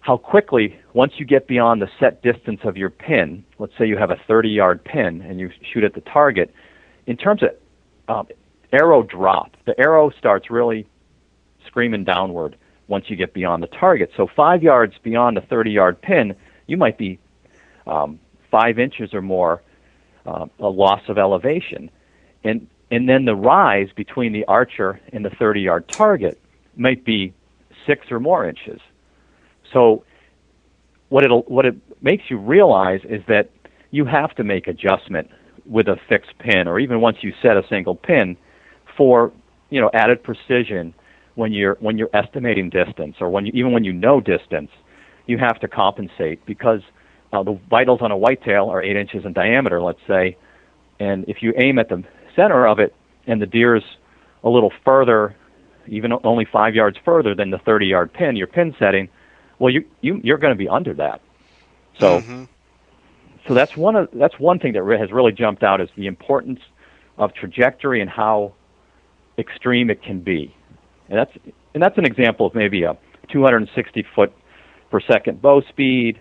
how 0.00 0.16
quickly, 0.16 0.78
once 0.94 1.12
you 1.18 1.26
get 1.26 1.46
beyond 1.46 1.82
the 1.82 1.90
set 2.00 2.22
distance 2.22 2.60
of 2.64 2.78
your 2.78 2.90
pin, 2.90 3.44
let's 3.58 3.76
say 3.76 3.86
you 3.86 3.98
have 3.98 4.10
a 4.10 4.20
30 4.26 4.48
yard 4.48 4.82
pin 4.82 5.20
and 5.20 5.38
you 5.38 5.50
shoot 5.60 5.84
at 5.84 5.92
the 5.92 6.00
target, 6.00 6.54
in 7.06 7.16
terms 7.16 7.42
of 7.42 7.50
um, 8.12 8.28
arrow 8.72 9.02
drop, 9.02 9.56
the 9.66 9.78
arrow 9.78 10.10
starts 10.18 10.50
really 10.50 10.86
screaming 11.66 12.04
downward 12.04 12.56
once 12.88 13.06
you 13.08 13.16
get 13.16 13.32
beyond 13.32 13.62
the 13.62 13.68
target. 13.68 14.10
So, 14.16 14.26
five 14.34 14.62
yards 14.62 14.94
beyond 15.02 15.38
a 15.38 15.40
30 15.40 15.70
yard 15.70 16.02
pin, 16.02 16.34
you 16.66 16.76
might 16.76 16.98
be 16.98 17.18
um, 17.86 18.18
five 18.50 18.78
inches 18.78 19.14
or 19.14 19.22
more 19.22 19.62
uh, 20.26 20.46
a 20.58 20.68
loss 20.68 21.02
of 21.08 21.18
elevation. 21.18 21.90
And, 22.44 22.66
and 22.90 23.08
then 23.08 23.24
the 23.24 23.34
rise 23.34 23.88
between 23.96 24.32
the 24.32 24.44
archer 24.44 25.00
and 25.12 25.24
the 25.24 25.30
30 25.30 25.60
yard 25.60 25.88
target 25.88 26.40
might 26.76 27.04
be 27.04 27.32
six 27.86 28.10
or 28.10 28.20
more 28.20 28.46
inches. 28.48 28.80
So 29.72 30.04
what 31.08 31.24
it 31.24 31.30
what 31.48 31.66
it 31.66 31.76
makes 32.02 32.24
you 32.28 32.38
realize 32.38 33.00
is 33.04 33.22
that 33.28 33.50
you 33.90 34.04
have 34.04 34.34
to 34.36 34.44
make 34.44 34.66
adjustment 34.66 35.30
with 35.66 35.88
a 35.88 35.96
fixed 36.08 36.36
pin, 36.38 36.68
or 36.68 36.78
even 36.78 37.00
once 37.00 37.18
you 37.22 37.32
set 37.42 37.56
a 37.56 37.62
single 37.68 37.94
pin, 37.94 38.36
for 38.96 39.32
you 39.70 39.80
know 39.80 39.90
added 39.94 40.22
precision 40.22 40.94
when 41.34 41.52
you're 41.52 41.76
when 41.80 41.98
you're 41.98 42.10
estimating 42.12 42.70
distance, 42.70 43.16
or 43.20 43.30
when 43.30 43.46
you, 43.46 43.52
even 43.54 43.72
when 43.72 43.84
you 43.84 43.92
know 43.92 44.20
distance, 44.20 44.70
you 45.26 45.38
have 45.38 45.58
to 45.60 45.68
compensate 45.68 46.44
because 46.46 46.80
uh, 47.32 47.42
the 47.42 47.58
vitals 47.70 48.00
on 48.02 48.10
a 48.10 48.16
whitetail 48.16 48.68
are 48.68 48.82
eight 48.82 48.96
inches 48.96 49.24
in 49.24 49.32
diameter, 49.32 49.80
let's 49.80 50.00
say, 50.06 50.36
and 51.00 51.24
if 51.28 51.42
you 51.42 51.52
aim 51.56 51.78
at 51.78 51.88
the 51.88 52.04
center 52.36 52.66
of 52.66 52.78
it 52.78 52.94
and 53.26 53.40
the 53.40 53.46
deer's 53.46 53.84
a 54.44 54.48
little 54.48 54.72
further, 54.84 55.34
even 55.86 56.12
only 56.24 56.44
five 56.44 56.74
yards 56.74 56.96
further 57.04 57.34
than 57.34 57.50
the 57.50 57.58
30 57.58 57.86
yard 57.86 58.12
pin, 58.12 58.36
your 58.36 58.46
pin 58.46 58.74
setting, 58.78 59.08
well, 59.58 59.72
you, 59.72 59.84
you 60.00 60.20
you're 60.22 60.38
going 60.38 60.52
to 60.52 60.58
be 60.58 60.68
under 60.68 60.94
that. 60.94 61.20
So, 61.98 62.20
mm-hmm. 62.20 62.44
So 63.46 63.54
that's 63.54 63.76
one 63.76 63.96
of 63.96 64.08
that's 64.12 64.38
one 64.38 64.58
thing 64.58 64.72
that 64.74 64.84
has 64.98 65.10
really 65.12 65.32
jumped 65.32 65.62
out 65.62 65.80
is 65.80 65.88
the 65.96 66.06
importance 66.06 66.60
of 67.18 67.34
trajectory 67.34 68.00
and 68.00 68.08
how 68.08 68.54
extreme 69.38 69.90
it 69.90 70.02
can 70.02 70.20
be, 70.20 70.54
and 71.08 71.18
that's 71.18 71.32
and 71.74 71.82
that's 71.82 71.98
an 71.98 72.04
example 72.04 72.46
of 72.46 72.54
maybe 72.54 72.82
a 72.84 72.96
260 73.30 74.06
foot 74.14 74.32
per 74.90 75.00
second 75.00 75.42
bow 75.42 75.60
speed, 75.62 76.20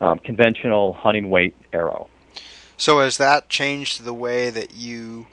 um, 0.00 0.18
conventional 0.18 0.92
hunting 0.92 1.30
weight 1.30 1.54
arrow. 1.72 2.08
So 2.76 3.00
has 3.00 3.16
that 3.18 3.48
changed 3.48 4.04
the 4.04 4.14
way 4.14 4.50
that 4.50 4.74
you 4.74 5.26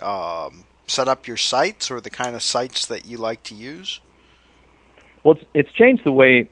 um, 0.00 0.64
set 0.86 1.08
up 1.08 1.26
your 1.26 1.36
sights 1.36 1.90
or 1.90 2.00
the 2.00 2.10
kind 2.10 2.36
of 2.36 2.42
sights 2.42 2.86
that 2.86 3.06
you 3.06 3.16
like 3.16 3.42
to 3.44 3.54
use? 3.54 4.00
Well, 5.24 5.34
it's, 5.34 5.44
it's 5.54 5.72
changed 5.72 6.04
the 6.04 6.12
way 6.12 6.50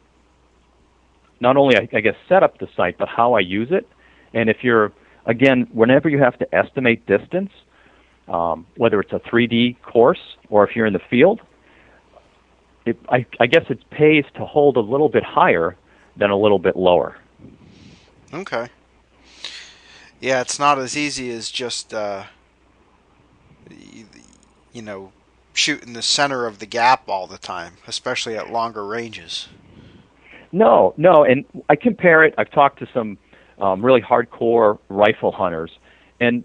not 1.40 1.56
only 1.56 1.76
I, 1.76 1.88
I 1.92 2.00
guess 2.00 2.14
set 2.28 2.42
up 2.42 2.58
the 2.58 2.68
sight, 2.76 2.96
but 2.98 3.08
how 3.08 3.34
I 3.34 3.40
use 3.40 3.68
it. 3.70 3.88
And 4.32 4.48
if 4.48 4.62
you're 4.62 4.92
again, 5.26 5.68
whenever 5.72 6.08
you 6.08 6.18
have 6.18 6.38
to 6.38 6.54
estimate 6.54 7.06
distance, 7.06 7.50
um, 8.28 8.66
whether 8.76 9.00
it's 9.00 9.12
a 9.12 9.18
3D 9.20 9.80
course 9.82 10.20
or 10.48 10.66
if 10.66 10.76
you're 10.76 10.86
in 10.86 10.92
the 10.92 11.02
field, 11.10 11.40
it, 12.86 12.98
I, 13.08 13.26
I 13.38 13.46
guess 13.46 13.64
it 13.68 13.88
pays 13.90 14.24
to 14.34 14.44
hold 14.44 14.76
a 14.76 14.80
little 14.80 15.08
bit 15.08 15.24
higher 15.24 15.76
than 16.16 16.30
a 16.30 16.36
little 16.36 16.58
bit 16.58 16.76
lower. 16.76 17.16
Okay. 18.32 18.68
Yeah, 20.20 20.40
it's 20.40 20.58
not 20.58 20.78
as 20.78 20.96
easy 20.96 21.30
as 21.30 21.50
just 21.50 21.94
uh, 21.94 22.24
you, 23.70 24.06
you 24.72 24.82
know 24.82 25.12
shooting 25.52 25.94
the 25.94 26.02
center 26.02 26.46
of 26.46 26.58
the 26.58 26.66
gap 26.66 27.08
all 27.08 27.26
the 27.26 27.38
time, 27.38 27.74
especially 27.86 28.36
at 28.36 28.50
longer 28.50 28.86
ranges. 28.86 29.48
No, 30.52 30.94
no, 30.96 31.24
and 31.24 31.44
I 31.68 31.76
compare 31.76 32.24
it. 32.24 32.34
I've 32.36 32.50
talked 32.50 32.80
to 32.80 32.88
some 32.92 33.18
um, 33.58 33.84
really 33.84 34.00
hardcore 34.00 34.78
rifle 34.88 35.32
hunters, 35.32 35.70
and 36.18 36.44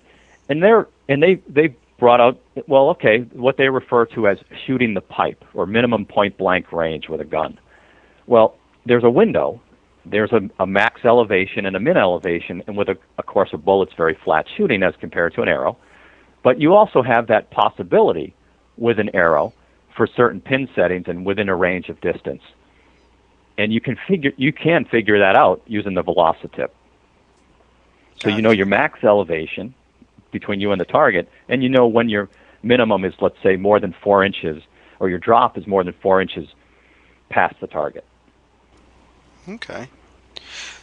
and 0.50 0.62
they're 0.62 0.88
and 1.10 1.24
they 1.24 1.42
they 1.48 1.76
brought 1.98 2.20
out 2.22 2.40
well, 2.68 2.90
okay, 2.90 3.20
what 3.34 3.58
they 3.58 3.70
refer 3.70 4.06
to 4.06 4.28
as 4.28 4.38
shooting 4.66 4.94
the 4.94 5.02
pipe 5.02 5.44
or 5.54 5.66
minimum 5.66 6.06
point 6.06 6.38
blank 6.38 6.72
range 6.72 7.10
with 7.10 7.22
a 7.22 7.26
gun. 7.26 7.58
Well, 8.28 8.58
there's 8.86 9.04
a 9.04 9.10
window. 9.10 9.62
There's 10.06 10.32
a, 10.32 10.42
a 10.60 10.68
max 10.68 11.04
elevation 11.04 11.66
and 11.66 11.76
a 11.76 11.80
min 11.80 11.98
elevation, 11.98 12.64
and 12.68 12.78
with 12.78 12.90
a, 12.90 12.98
of 13.18 13.26
course 13.26 13.50
of 13.54 13.66
bullet's 13.66 13.94
very 13.98 14.18
flat 14.24 14.46
shooting 14.56 14.84
as 14.84 14.94
compared 15.00 15.34
to 15.36 15.42
an 15.42 15.48
arrow. 15.48 15.78
But 16.44 16.62
you 16.62 16.76
also 16.76 17.02
have 17.02 17.28
that 17.28 17.50
possibility 17.50 18.36
with 18.78 19.00
an 19.00 19.10
arrow 19.16 19.54
for 19.98 20.06
certain 20.06 20.42
pin 20.42 20.70
settings 20.76 21.06
and 21.08 21.26
within 21.26 21.50
a 21.50 21.56
range 21.56 21.90
of 21.90 22.00
distance 22.02 22.42
and 23.58 23.74
you 23.74 23.82
can 23.82 23.98
figure 24.08 24.32
you 24.38 24.52
can 24.52 24.86
figure 24.86 25.20
that 25.20 25.36
out 25.36 25.62
using 25.66 25.94
the 25.94 26.04
velocitip. 26.04 26.70
So 28.22 28.30
you 28.30 28.42
know 28.42 28.52
your 28.52 28.66
max 28.66 29.04
elevation 29.04 29.74
between 30.32 30.60
you 30.60 30.72
and 30.72 30.80
the 30.80 30.86
target, 30.86 31.30
and 31.50 31.62
you 31.64 31.70
know 31.70 31.88
when 31.88 32.10
your 32.10 32.30
minimum 32.64 33.06
is, 33.06 33.14
let's 33.22 33.42
say, 33.44 33.56
more 33.56 33.80
than 33.80 33.94
four 34.04 34.24
inches, 34.24 34.62
or 35.00 35.10
your 35.10 35.20
drop 35.20 35.58
is 35.58 35.68
more 35.68 35.84
than 35.84 35.94
four 36.02 36.22
inches 36.22 36.48
past 37.30 37.56
the 37.62 37.68
target. 37.68 38.04
Okay. 39.48 39.88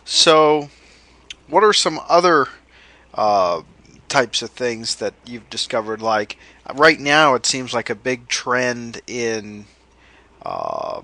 So, 0.05 0.71
what 1.49 1.65
are 1.65 1.73
some 1.73 2.01
other 2.09 2.47
uh, 3.15 3.63
types 4.09 4.43
of 4.43 4.51
things 4.51 4.97
that 4.97 5.15
you've 5.27 5.51
discovered? 5.51 6.01
Like 6.01 6.37
right 6.75 7.01
now, 7.01 7.35
it 7.35 7.45
seems 7.47 7.75
like 7.75 7.91
a 7.91 7.95
big 7.95 8.29
trend 8.29 9.01
in. 9.07 9.67
Uh, 10.45 11.03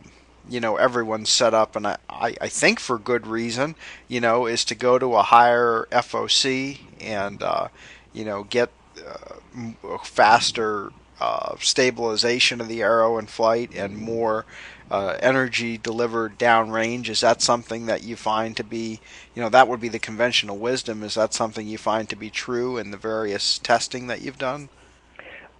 you 0.48 0.60
know 0.60 0.76
everyone's 0.76 1.30
set 1.30 1.54
up, 1.54 1.76
and 1.76 1.86
I, 1.86 1.96
I, 2.08 2.36
I 2.40 2.48
think 2.48 2.80
for 2.80 2.98
good 2.98 3.26
reason, 3.26 3.74
you 4.06 4.20
know, 4.20 4.46
is 4.46 4.64
to 4.66 4.74
go 4.74 4.98
to 4.98 5.14
a 5.14 5.22
higher 5.22 5.86
FOC 5.92 6.78
and 7.00 7.42
uh, 7.42 7.68
you 8.12 8.24
know 8.24 8.44
get 8.44 8.70
uh, 9.06 9.98
faster 10.04 10.90
uh, 11.20 11.56
stabilization 11.58 12.60
of 12.60 12.68
the 12.68 12.82
arrow 12.82 13.18
in 13.18 13.26
flight 13.26 13.74
and 13.74 13.96
more 13.96 14.46
uh, 14.90 15.16
energy 15.20 15.76
delivered 15.76 16.38
downrange. 16.38 17.08
Is 17.08 17.20
that 17.20 17.42
something 17.42 17.86
that 17.86 18.02
you 18.02 18.16
find 18.16 18.56
to 18.56 18.64
be, 18.64 19.00
you 19.34 19.42
know, 19.42 19.48
that 19.48 19.68
would 19.68 19.80
be 19.80 19.88
the 19.88 19.98
conventional 19.98 20.56
wisdom? 20.56 21.02
Is 21.02 21.14
that 21.14 21.34
something 21.34 21.66
you 21.66 21.78
find 21.78 22.08
to 22.08 22.16
be 22.16 22.30
true 22.30 22.78
in 22.78 22.90
the 22.90 22.96
various 22.96 23.58
testing 23.58 24.06
that 24.06 24.22
you've 24.22 24.38
done? 24.38 24.68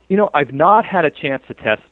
You 0.09 0.17
know, 0.17 0.31
I've 0.33 0.53
not 0.53 0.87
had 0.87 1.05
a 1.05 1.11
chance 1.11 1.43
to 1.49 1.55
test 1.55 1.83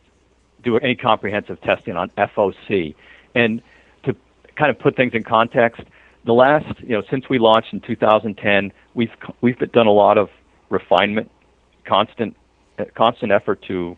do 0.66 0.76
any 0.78 0.96
comprehensive 0.96 1.60
testing 1.62 1.96
on 1.96 2.10
FOC. 2.18 2.94
And 3.34 3.62
to 4.02 4.14
kind 4.56 4.70
of 4.70 4.78
put 4.78 4.96
things 4.96 5.14
in 5.14 5.22
context, 5.22 5.82
the 6.24 6.34
last, 6.34 6.80
you 6.80 6.88
know, 6.88 7.02
since 7.08 7.28
we 7.28 7.38
launched 7.38 7.72
in 7.72 7.80
2010, 7.80 8.72
we've 8.94 9.10
we've 9.40 9.58
done 9.72 9.86
a 9.86 9.92
lot 9.92 10.18
of 10.18 10.28
refinement 10.68 11.30
constant 11.84 12.36
constant 12.94 13.30
effort 13.30 13.62
to 13.62 13.96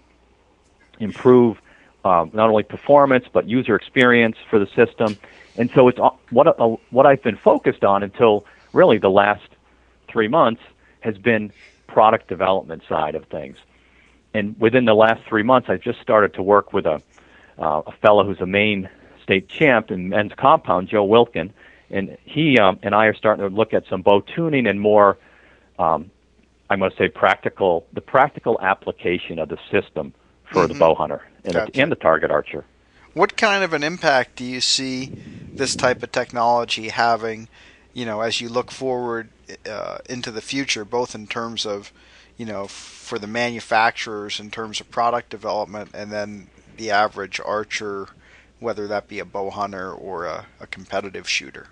improve 1.00 1.56
um, 2.04 2.30
not 2.34 2.50
only 2.50 2.62
performance 2.62 3.24
but 3.32 3.48
user 3.48 3.74
experience 3.74 4.36
for 4.50 4.58
the 4.58 4.66
system. 4.66 5.16
And 5.56 5.70
so 5.74 5.88
it's 5.88 5.98
what 6.30 6.46
uh, 6.46 6.76
what 6.90 7.06
I've 7.06 7.22
been 7.22 7.38
focused 7.38 7.82
on 7.82 8.02
until 8.02 8.44
really 8.74 8.98
the 8.98 9.10
last 9.10 9.48
three 10.08 10.28
months 10.28 10.62
has 11.00 11.16
been 11.16 11.50
product 11.86 12.28
development 12.28 12.82
side 12.86 13.14
of 13.14 13.24
things. 13.26 13.56
And 14.34 14.58
within 14.60 14.84
the 14.84 14.94
last 14.94 15.22
three 15.28 15.42
months, 15.42 15.68
I've 15.70 15.80
just 15.80 16.00
started 16.00 16.34
to 16.34 16.42
work 16.42 16.72
with 16.72 16.86
a 16.86 17.02
uh, 17.58 17.82
a 17.86 17.92
fellow 17.92 18.24
who's 18.24 18.40
a 18.40 18.46
Maine 18.46 18.88
state 19.22 19.48
champ 19.48 19.90
in 19.90 20.10
men's 20.10 20.32
compound, 20.36 20.88
Joe 20.88 21.04
Wilkin, 21.04 21.52
and 21.90 22.16
he 22.24 22.58
um, 22.58 22.78
and 22.82 22.94
I 22.94 23.06
are 23.06 23.14
starting 23.14 23.48
to 23.48 23.54
look 23.54 23.74
at 23.74 23.84
some 23.88 24.02
bow 24.02 24.20
tuning 24.20 24.66
and 24.66 24.80
more. 24.80 25.18
Um, 25.78 26.10
I'm 26.70 26.78
going 26.80 26.90
to 26.90 26.96
say 26.96 27.08
practical, 27.08 27.86
the 27.92 28.00
practical 28.00 28.58
application 28.60 29.38
of 29.38 29.48
the 29.48 29.58
system 29.70 30.12
for 30.44 30.64
mm-hmm. 30.64 30.72
the 30.72 30.78
bow 30.78 30.94
hunter 30.94 31.22
and, 31.44 31.54
gotcha. 31.54 31.72
the, 31.72 31.80
and 31.80 31.90
the 31.90 31.96
target 31.96 32.30
archer. 32.30 32.64
What 33.14 33.36
kind 33.36 33.64
of 33.64 33.72
an 33.72 33.82
impact 33.82 34.36
do 34.36 34.44
you 34.44 34.60
see 34.60 35.12
this 35.52 35.74
type 35.74 36.02
of 36.02 36.12
technology 36.12 36.88
having? 36.88 37.48
You 37.94 38.04
know, 38.04 38.20
as 38.20 38.40
you 38.40 38.48
look 38.48 38.70
forward 38.70 39.30
uh, 39.68 39.98
into 40.08 40.30
the 40.30 40.42
future, 40.42 40.84
both 40.84 41.14
in 41.14 41.26
terms 41.26 41.66
of, 41.66 41.90
you 42.38 42.46
know, 42.46 42.66
for 42.66 43.18
the 43.18 43.26
manufacturers 43.26 44.40
in 44.40 44.50
terms 44.50 44.80
of 44.80 44.90
product 44.90 45.28
development, 45.28 45.90
and 45.92 46.10
then 46.10 46.48
the 46.76 46.90
average 46.90 47.40
archer, 47.44 48.08
whether 48.60 48.86
that 48.86 49.08
be 49.08 49.18
a 49.18 49.24
bow 49.24 49.50
hunter 49.50 49.92
or 49.92 50.24
a, 50.24 50.46
a 50.60 50.66
competitive 50.66 51.28
shooter. 51.28 51.66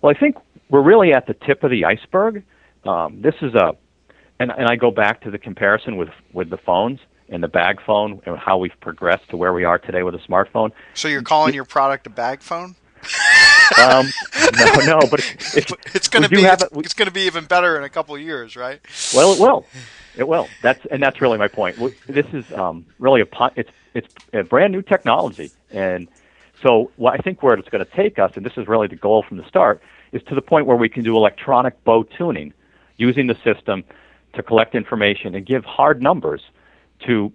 Well, 0.00 0.14
I 0.14 0.18
think 0.18 0.36
we're 0.70 0.82
really 0.82 1.12
at 1.12 1.26
the 1.26 1.34
tip 1.34 1.62
of 1.62 1.70
the 1.70 1.84
iceberg. 1.84 2.44
Um, 2.84 3.20
this 3.20 3.34
is 3.42 3.54
a, 3.54 3.76
and, 4.38 4.50
and 4.50 4.68
I 4.68 4.76
go 4.76 4.90
back 4.90 5.20
to 5.22 5.30
the 5.30 5.38
comparison 5.38 5.96
with 5.96 6.08
with 6.32 6.48
the 6.48 6.56
phones 6.56 7.00
and 7.28 7.42
the 7.42 7.48
bag 7.48 7.80
phone 7.84 8.20
and 8.26 8.38
how 8.38 8.58
we've 8.58 8.78
progressed 8.80 9.28
to 9.30 9.36
where 9.36 9.52
we 9.52 9.64
are 9.64 9.78
today 9.78 10.02
with 10.02 10.14
a 10.14 10.18
smartphone. 10.18 10.70
So 10.94 11.08
you're 11.08 11.22
calling 11.22 11.54
your 11.54 11.64
product 11.64 12.06
a 12.06 12.10
bag 12.10 12.40
phone? 12.40 12.76
Um, 13.78 14.06
no, 14.56 14.98
no, 14.98 15.00
but 15.10 15.20
if, 15.20 15.72
it's 15.94 16.08
going 16.08 16.22
to 16.22 16.28
be 16.28 16.42
it's, 16.42 16.64
it's 16.74 16.94
going 16.94 17.06
to 17.06 17.12
be 17.12 17.22
even 17.22 17.44
better 17.44 17.76
in 17.76 17.84
a 17.84 17.88
couple 17.88 18.14
of 18.14 18.20
years, 18.20 18.56
right? 18.56 18.80
Well, 19.14 19.32
it 19.32 19.40
will. 19.40 19.66
It 20.16 20.26
will. 20.26 20.48
That's 20.62 20.84
and 20.86 21.02
that's 21.02 21.20
really 21.20 21.38
my 21.38 21.48
point. 21.48 21.76
This 22.06 22.26
is 22.32 22.50
um, 22.52 22.86
really 22.98 23.20
a 23.20 23.26
it's 23.56 23.70
it's 23.94 24.14
a 24.32 24.42
brand 24.42 24.72
new 24.72 24.82
technology, 24.82 25.50
and 25.70 26.08
so 26.62 26.90
what 26.96 27.14
I 27.14 27.22
think 27.22 27.42
where 27.42 27.54
it's 27.54 27.68
going 27.68 27.84
to 27.84 27.90
take 27.92 28.18
us, 28.18 28.32
and 28.34 28.44
this 28.44 28.56
is 28.56 28.66
really 28.66 28.88
the 28.88 28.96
goal 28.96 29.22
from 29.26 29.36
the 29.36 29.46
start, 29.48 29.80
is 30.12 30.22
to 30.24 30.34
the 30.34 30.42
point 30.42 30.66
where 30.66 30.76
we 30.76 30.88
can 30.88 31.04
do 31.04 31.16
electronic 31.16 31.82
bow 31.84 32.02
tuning 32.02 32.52
using 32.96 33.28
the 33.28 33.36
system 33.44 33.84
to 34.34 34.42
collect 34.42 34.74
information 34.74 35.34
and 35.34 35.46
give 35.46 35.64
hard 35.64 36.02
numbers 36.02 36.42
to 37.06 37.32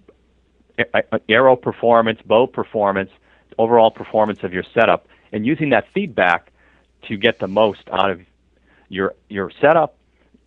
arrow 1.28 1.56
performance, 1.56 2.20
bow 2.24 2.46
performance, 2.46 3.10
overall 3.58 3.90
performance 3.90 4.42
of 4.42 4.52
your 4.52 4.64
setup, 4.74 5.08
and 5.36 5.46
using 5.46 5.70
that 5.70 5.84
feedback 5.94 6.50
to 7.06 7.16
get 7.16 7.38
the 7.38 7.46
most 7.46 7.82
out 7.92 8.10
of 8.10 8.20
your 8.88 9.14
your 9.28 9.52
setup, 9.60 9.96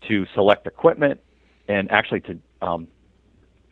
to 0.07 0.25
select 0.33 0.67
equipment, 0.67 1.21
and 1.67 1.89
actually 1.91 2.21
to 2.21 2.39
um, 2.61 2.87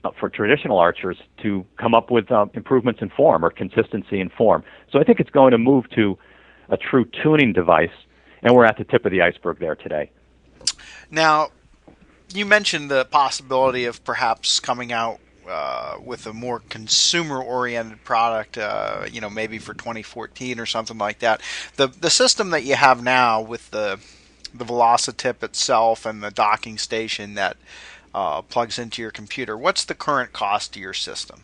uh, 0.06 0.12
for 0.19 0.30
traditional 0.30 0.77
archers 0.77 1.17
to 1.41 1.65
come 1.77 1.93
up 1.95 2.12
with 2.12 2.32
um, 2.32 2.51
improvements 2.53 3.01
in 3.01 3.10
form 3.10 3.43
or 3.43 3.49
consistency 3.49 4.19
in 4.19 4.30
form. 4.30 4.63
So 4.91 4.99
I 4.99 5.03
think 5.03 5.19
it's 5.19 5.32
going 5.32 5.51
to 5.51 5.58
move 5.58 5.89
to 5.95 6.17
a 6.69 6.77
true 6.77 7.06
tuning 7.23 7.51
device, 7.51 7.89
and 8.43 8.56
we're 8.56 8.65
at 8.65 8.77
the 8.77 8.84
tip 8.84 9.06
of 9.06 9.12
the 9.12 9.21
iceberg 9.21 9.60
there 9.60 9.75
today. 9.75 10.12
Now, 11.10 11.49
you 12.34 12.45
mentioned 12.45 12.91
the 12.91 13.06
possibility 13.06 13.86
of 13.86 14.03
perhaps 14.03 14.60
coming 14.60 14.91
out 14.91 15.19
uh, 15.47 15.97
with 16.03 16.25
a 16.25 16.33
more 16.33 16.62
consumer-oriented 16.69 18.03
product, 18.03 18.57
uh, 18.57 19.05
you 19.12 19.21
know, 19.21 19.29
maybe 19.29 19.57
for 19.57 19.73
2014 19.73 20.60
or 20.60 20.65
something 20.65 20.97
like 20.97 21.19
that. 21.19 21.41
The 21.75 21.88
the 21.88 22.10
system 22.10 22.49
that 22.51 22.63
you 22.63 22.75
have 22.75 23.03
now 23.03 23.41
with 23.41 23.71
the 23.71 23.99
the 24.53 24.65
Velocitip 24.65 25.43
itself 25.43 26.05
and 26.05 26.23
the 26.23 26.31
docking 26.31 26.77
station 26.77 27.36
that 27.36 27.57
uh, 28.13 28.41
plugs 28.41 28.79
into 28.79 29.01
your 29.01 29.12
computer. 29.12 29.57
What's 29.57 29.86
the 29.86 29.93
current 29.93 30.33
cost 30.33 30.73
to 30.73 30.79
your 30.79 30.93
system? 30.93 31.43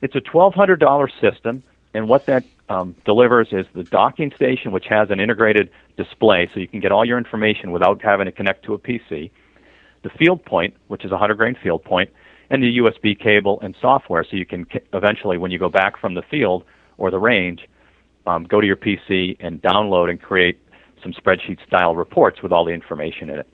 It's 0.00 0.14
a 0.14 0.20
$1,200 0.20 1.20
system, 1.20 1.62
and 1.92 2.08
what 2.08 2.26
that 2.26 2.44
um, 2.68 2.94
delivers 3.04 3.48
is 3.52 3.66
the 3.74 3.82
docking 3.84 4.32
station, 4.36 4.72
which 4.72 4.86
has 4.86 5.10
an 5.10 5.20
integrated 5.20 5.70
display, 5.96 6.48
so 6.52 6.60
you 6.60 6.68
can 6.68 6.80
get 6.80 6.92
all 6.92 7.04
your 7.04 7.18
information 7.18 7.72
without 7.72 8.00
having 8.02 8.26
to 8.26 8.32
connect 8.32 8.64
to 8.66 8.74
a 8.74 8.78
PC. 8.78 9.30
The 10.02 10.10
field 10.10 10.44
point, 10.44 10.74
which 10.86 11.04
is 11.04 11.10
a 11.10 11.14
100 11.14 11.34
grain 11.34 11.56
field 11.60 11.84
point, 11.84 12.10
and 12.50 12.62
the 12.62 12.78
USB 12.78 13.18
cable 13.18 13.60
and 13.60 13.74
software, 13.80 14.24
so 14.24 14.36
you 14.36 14.46
can 14.46 14.66
eventually, 14.92 15.38
when 15.38 15.50
you 15.50 15.58
go 15.58 15.68
back 15.68 15.98
from 15.98 16.14
the 16.14 16.22
field 16.22 16.64
or 16.96 17.10
the 17.10 17.18
range, 17.18 17.68
um, 18.26 18.44
go 18.44 18.60
to 18.60 18.66
your 18.66 18.76
PC 18.76 19.36
and 19.40 19.60
download 19.62 20.10
and 20.10 20.20
create 20.20 20.58
some 21.02 21.12
spreadsheet 21.12 21.64
style 21.66 21.94
reports 21.94 22.42
with 22.42 22.52
all 22.52 22.64
the 22.64 22.72
information 22.72 23.30
in 23.30 23.38
it. 23.40 23.48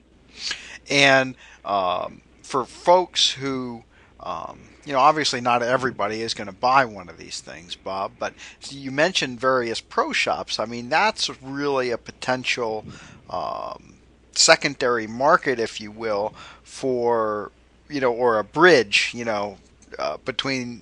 And 0.89 1.35
um, 1.63 2.21
for 2.41 2.65
folks 2.65 3.31
who, 3.31 3.83
um, 4.19 4.59
you 4.85 4.93
know, 4.93 4.99
obviously 4.99 5.41
not 5.41 5.63
everybody 5.63 6.21
is 6.21 6.33
going 6.33 6.47
to 6.47 6.53
buy 6.53 6.85
one 6.85 7.09
of 7.09 7.17
these 7.17 7.41
things, 7.41 7.75
Bob, 7.75 8.13
but 8.19 8.33
you 8.69 8.91
mentioned 8.91 9.39
various 9.39 9.81
pro 9.81 10.11
shops. 10.11 10.59
I 10.59 10.65
mean, 10.65 10.89
that's 10.89 11.29
really 11.41 11.91
a 11.91 11.97
potential 11.97 12.85
um, 13.29 13.95
secondary 14.33 15.07
market, 15.07 15.59
if 15.59 15.81
you 15.81 15.91
will, 15.91 16.33
for, 16.63 17.51
you 17.89 18.01
know, 18.01 18.11
or 18.11 18.39
a 18.39 18.43
bridge, 18.43 19.11
you 19.13 19.25
know, 19.25 19.57
uh, 19.99 20.17
between 20.25 20.81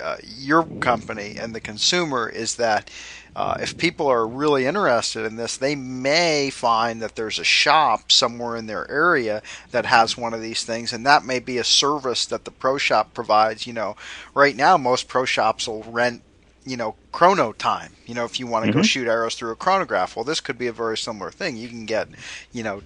uh, 0.00 0.16
your 0.22 0.64
company 0.64 1.36
and 1.38 1.54
the 1.54 1.60
consumer 1.60 2.28
is 2.28 2.56
that 2.56 2.90
uh, 3.34 3.58
if 3.60 3.76
people 3.76 4.06
are 4.06 4.26
really 4.26 4.64
interested 4.64 5.26
in 5.26 5.36
this, 5.36 5.58
they 5.58 5.74
may 5.74 6.48
find 6.48 7.02
that 7.02 7.16
there's 7.16 7.38
a 7.38 7.44
shop 7.44 8.10
somewhere 8.10 8.56
in 8.56 8.66
their 8.66 8.90
area 8.90 9.42
that 9.72 9.84
has 9.84 10.16
one 10.16 10.32
of 10.32 10.40
these 10.40 10.64
things, 10.64 10.90
and 10.92 11.04
that 11.04 11.22
may 11.22 11.38
be 11.38 11.58
a 11.58 11.64
service 11.64 12.24
that 12.24 12.46
the 12.46 12.50
pro 12.50 12.78
shop 12.78 13.12
provides. 13.12 13.66
You 13.66 13.74
know, 13.74 13.94
right 14.34 14.56
now 14.56 14.78
most 14.78 15.06
pro 15.06 15.26
shops 15.26 15.68
will 15.68 15.82
rent 15.82 16.22
you 16.64 16.76
know 16.76 16.96
chrono 17.12 17.52
time 17.52 17.92
you 18.06 18.14
know 18.14 18.24
if 18.24 18.40
you 18.40 18.46
want 18.46 18.64
to 18.64 18.70
mm-hmm. 18.70 18.80
go 18.80 18.82
shoot 18.82 19.06
arrows 19.06 19.36
through 19.36 19.52
a 19.52 19.56
chronograph 19.56 20.16
well 20.16 20.24
this 20.24 20.40
could 20.40 20.58
be 20.58 20.66
a 20.66 20.72
very 20.72 20.98
similar 20.98 21.30
thing 21.30 21.56
you 21.56 21.68
can 21.68 21.86
get 21.86 22.08
you 22.50 22.64
know 22.64 22.82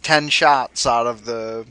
10 0.00 0.30
shots 0.30 0.86
out 0.86 1.06
of 1.06 1.26
the 1.26 1.66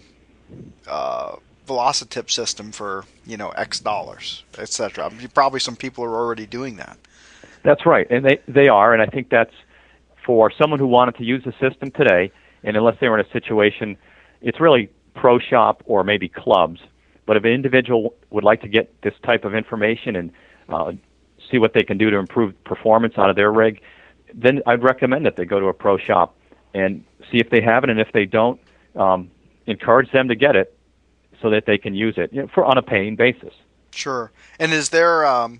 uh, 0.87 1.35
velocitip 1.67 2.29
system 2.29 2.71
for 2.71 3.05
you 3.25 3.37
know 3.37 3.49
x 3.51 3.79
dollars 3.79 4.43
etc 4.57 5.11
probably 5.33 5.59
some 5.59 5.75
people 5.75 6.03
are 6.03 6.15
already 6.15 6.45
doing 6.45 6.75
that 6.75 6.97
that's 7.63 7.85
right, 7.85 8.07
and 8.09 8.25
they 8.25 8.39
they 8.47 8.67
are, 8.67 8.93
and 8.93 9.01
I 9.01 9.05
think 9.05 9.29
that's 9.29 9.53
for 10.25 10.51
someone 10.51 10.79
who 10.79 10.87
wanted 10.87 11.15
to 11.17 11.23
use 11.23 11.43
the 11.43 11.53
system 11.53 11.91
today, 11.91 12.31
and 12.63 12.75
unless 12.75 12.95
they 12.99 13.07
were 13.07 13.19
in 13.19 13.25
a 13.25 13.29
situation, 13.29 13.97
it's 14.41 14.59
really 14.59 14.89
pro 15.15 15.39
shop 15.39 15.83
or 15.85 16.03
maybe 16.03 16.27
clubs. 16.27 16.79
But 17.25 17.37
if 17.37 17.43
an 17.43 17.51
individual 17.51 18.15
would 18.29 18.43
like 18.43 18.61
to 18.61 18.67
get 18.67 19.01
this 19.03 19.13
type 19.23 19.45
of 19.45 19.53
information 19.53 20.15
and 20.15 20.31
uh, 20.69 20.93
see 21.51 21.59
what 21.59 21.73
they 21.73 21.83
can 21.83 21.97
do 21.97 22.09
to 22.09 22.17
improve 22.17 22.61
performance 22.63 23.13
out 23.17 23.29
of 23.29 23.35
their 23.35 23.51
rig, 23.51 23.81
then 24.33 24.61
I'd 24.65 24.83
recommend 24.83 25.25
that 25.25 25.35
they 25.35 25.45
go 25.45 25.59
to 25.59 25.67
a 25.67 25.73
pro 25.73 25.97
shop 25.97 26.35
and 26.73 27.03
see 27.31 27.37
if 27.37 27.49
they 27.49 27.61
have 27.61 27.83
it, 27.83 27.89
and 27.89 27.99
if 27.99 28.11
they 28.13 28.25
don't, 28.25 28.59
um, 28.95 29.29
encourage 29.67 30.11
them 30.11 30.27
to 30.27 30.35
get 30.35 30.55
it 30.55 30.77
so 31.41 31.49
that 31.49 31.65
they 31.65 31.77
can 31.77 31.95
use 31.95 32.15
it 32.17 32.31
you 32.33 32.41
know, 32.41 32.47
for 32.47 32.65
on 32.65 32.77
a 32.77 32.81
paying 32.81 33.15
basis. 33.15 33.53
Sure. 33.91 34.31
And 34.59 34.71
is 34.71 34.89
there 34.89 35.25
um, 35.25 35.59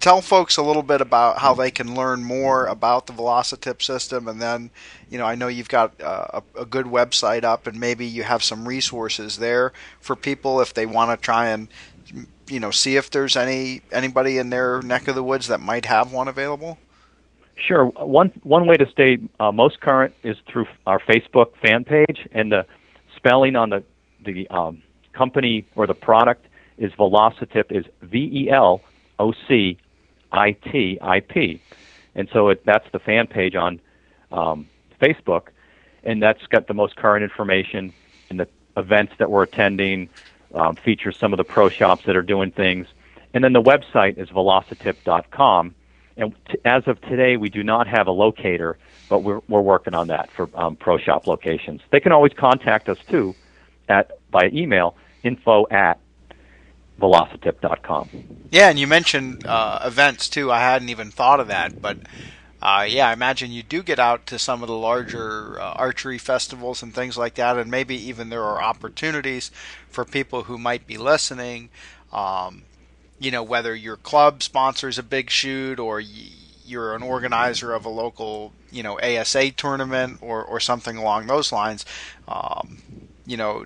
tell 0.00 0.20
folks 0.20 0.56
a 0.56 0.62
little 0.62 0.82
bit 0.82 1.00
about 1.00 1.38
how 1.38 1.54
they 1.54 1.70
can 1.70 1.94
learn 1.94 2.22
more 2.22 2.66
about 2.66 3.06
the 3.06 3.12
Velocitip 3.12 3.82
system, 3.82 4.28
and 4.28 4.40
then, 4.40 4.70
you 5.10 5.18
know, 5.18 5.24
I 5.24 5.34
know 5.34 5.48
you've 5.48 5.68
got 5.68 6.00
uh, 6.00 6.40
a, 6.56 6.60
a, 6.60 6.64
good 6.64 6.86
website 6.86 7.44
up, 7.44 7.66
and 7.66 7.78
maybe 7.78 8.06
you 8.06 8.22
have 8.22 8.42
some 8.42 8.66
resources 8.66 9.38
there 9.38 9.72
for 10.00 10.16
people 10.16 10.60
if 10.60 10.74
they 10.74 10.86
want 10.86 11.10
to 11.10 11.22
try 11.22 11.48
and, 11.48 11.68
you 12.48 12.60
know, 12.60 12.70
see 12.70 12.96
if 12.96 13.10
there's 13.10 13.36
any 13.36 13.82
anybody 13.90 14.38
in 14.38 14.50
their 14.50 14.80
neck 14.82 15.08
of 15.08 15.14
the 15.14 15.22
woods 15.22 15.48
that 15.48 15.60
might 15.60 15.86
have 15.86 16.12
one 16.12 16.28
available. 16.28 16.78
Sure. 17.56 17.86
One 17.86 18.28
one 18.42 18.66
way 18.66 18.76
to 18.76 18.86
stay 18.90 19.18
uh, 19.40 19.50
most 19.50 19.80
current 19.80 20.14
is 20.22 20.36
through 20.46 20.66
our 20.86 21.00
Facebook 21.00 21.56
fan 21.60 21.84
page, 21.84 22.28
and 22.32 22.52
the 22.52 22.66
spelling 23.16 23.56
on 23.56 23.70
the 23.70 23.82
the 24.24 24.48
um, 24.48 24.82
company 25.12 25.66
or 25.74 25.86
the 25.86 25.94
product 25.94 26.46
is 26.78 26.92
Velocitip 26.92 27.70
is 27.70 27.84
V 28.02 28.18
E 28.18 28.50
L 28.50 28.82
O 29.18 29.32
C 29.48 29.78
I 30.32 30.52
T 30.52 30.98
I 31.00 31.20
P, 31.20 31.60
And 32.14 32.28
so 32.32 32.48
it, 32.50 32.64
that's 32.64 32.86
the 32.92 32.98
fan 32.98 33.26
page 33.26 33.54
on 33.54 33.80
um, 34.32 34.68
Facebook, 35.00 35.48
and 36.04 36.22
that's 36.22 36.44
got 36.48 36.66
the 36.66 36.74
most 36.74 36.96
current 36.96 37.22
information 37.22 37.92
and 38.30 38.40
the 38.40 38.48
events 38.76 39.14
that 39.18 39.30
we're 39.30 39.44
attending, 39.44 40.08
um, 40.54 40.76
features 40.76 41.16
some 41.16 41.32
of 41.32 41.36
the 41.38 41.44
pro 41.44 41.68
shops 41.68 42.04
that 42.06 42.16
are 42.16 42.22
doing 42.22 42.50
things. 42.50 42.86
And 43.32 43.42
then 43.42 43.52
the 43.52 43.62
website 43.62 44.18
is 44.18 44.28
velocitip.com. 44.28 45.74
And 46.16 46.34
t- 46.50 46.58
as 46.64 46.86
of 46.86 47.00
today, 47.02 47.36
we 47.36 47.50
do 47.50 47.62
not 47.62 47.86
have 47.86 48.06
a 48.06 48.12
locator, 48.12 48.78
but 49.08 49.20
we're, 49.20 49.40
we're 49.48 49.60
working 49.60 49.94
on 49.94 50.08
that 50.08 50.30
for 50.30 50.48
um, 50.54 50.76
pro 50.76 50.98
shop 50.98 51.26
locations. 51.26 51.80
They 51.90 52.00
can 52.00 52.12
always 52.12 52.32
contact 52.32 52.88
us 52.88 52.98
too 53.08 53.34
at 53.88 54.18
by 54.30 54.50
email 54.52 54.96
info 55.22 55.66
at 55.70 55.98
velocitip.com. 57.00 58.08
Yeah, 58.50 58.70
and 58.70 58.78
you 58.78 58.86
mentioned 58.86 59.46
uh, 59.46 59.80
events 59.84 60.28
too. 60.28 60.50
I 60.50 60.60
hadn't 60.60 60.88
even 60.88 61.10
thought 61.10 61.40
of 61.40 61.48
that, 61.48 61.80
but 61.82 61.98
uh, 62.62 62.86
yeah, 62.88 63.08
I 63.08 63.12
imagine 63.12 63.52
you 63.52 63.62
do 63.62 63.82
get 63.82 63.98
out 63.98 64.26
to 64.28 64.38
some 64.38 64.62
of 64.62 64.68
the 64.68 64.76
larger 64.76 65.60
uh, 65.60 65.72
archery 65.72 66.18
festivals 66.18 66.82
and 66.82 66.94
things 66.94 67.18
like 67.18 67.34
that, 67.34 67.58
and 67.58 67.70
maybe 67.70 67.94
even 68.08 68.30
there 68.30 68.42
are 68.42 68.62
opportunities 68.62 69.50
for 69.90 70.04
people 70.04 70.44
who 70.44 70.56
might 70.56 70.86
be 70.86 70.96
listening. 70.96 71.68
Um, 72.12 72.62
you 73.18 73.30
know, 73.30 73.42
whether 73.42 73.74
your 73.74 73.96
club 73.96 74.42
sponsors 74.42 74.98
a 74.98 75.02
big 75.02 75.30
shoot 75.30 75.78
or 75.78 76.00
you're 76.00 76.94
an 76.94 77.02
organizer 77.02 77.72
of 77.72 77.84
a 77.84 77.88
local, 77.88 78.52
you 78.70 78.82
know, 78.82 78.98
ASA 79.00 79.52
tournament 79.52 80.18
or, 80.20 80.44
or 80.44 80.60
something 80.60 80.96
along 80.96 81.26
those 81.26 81.52
lines. 81.52 81.84
Um, 82.28 82.78
you 83.24 83.36
know, 83.36 83.64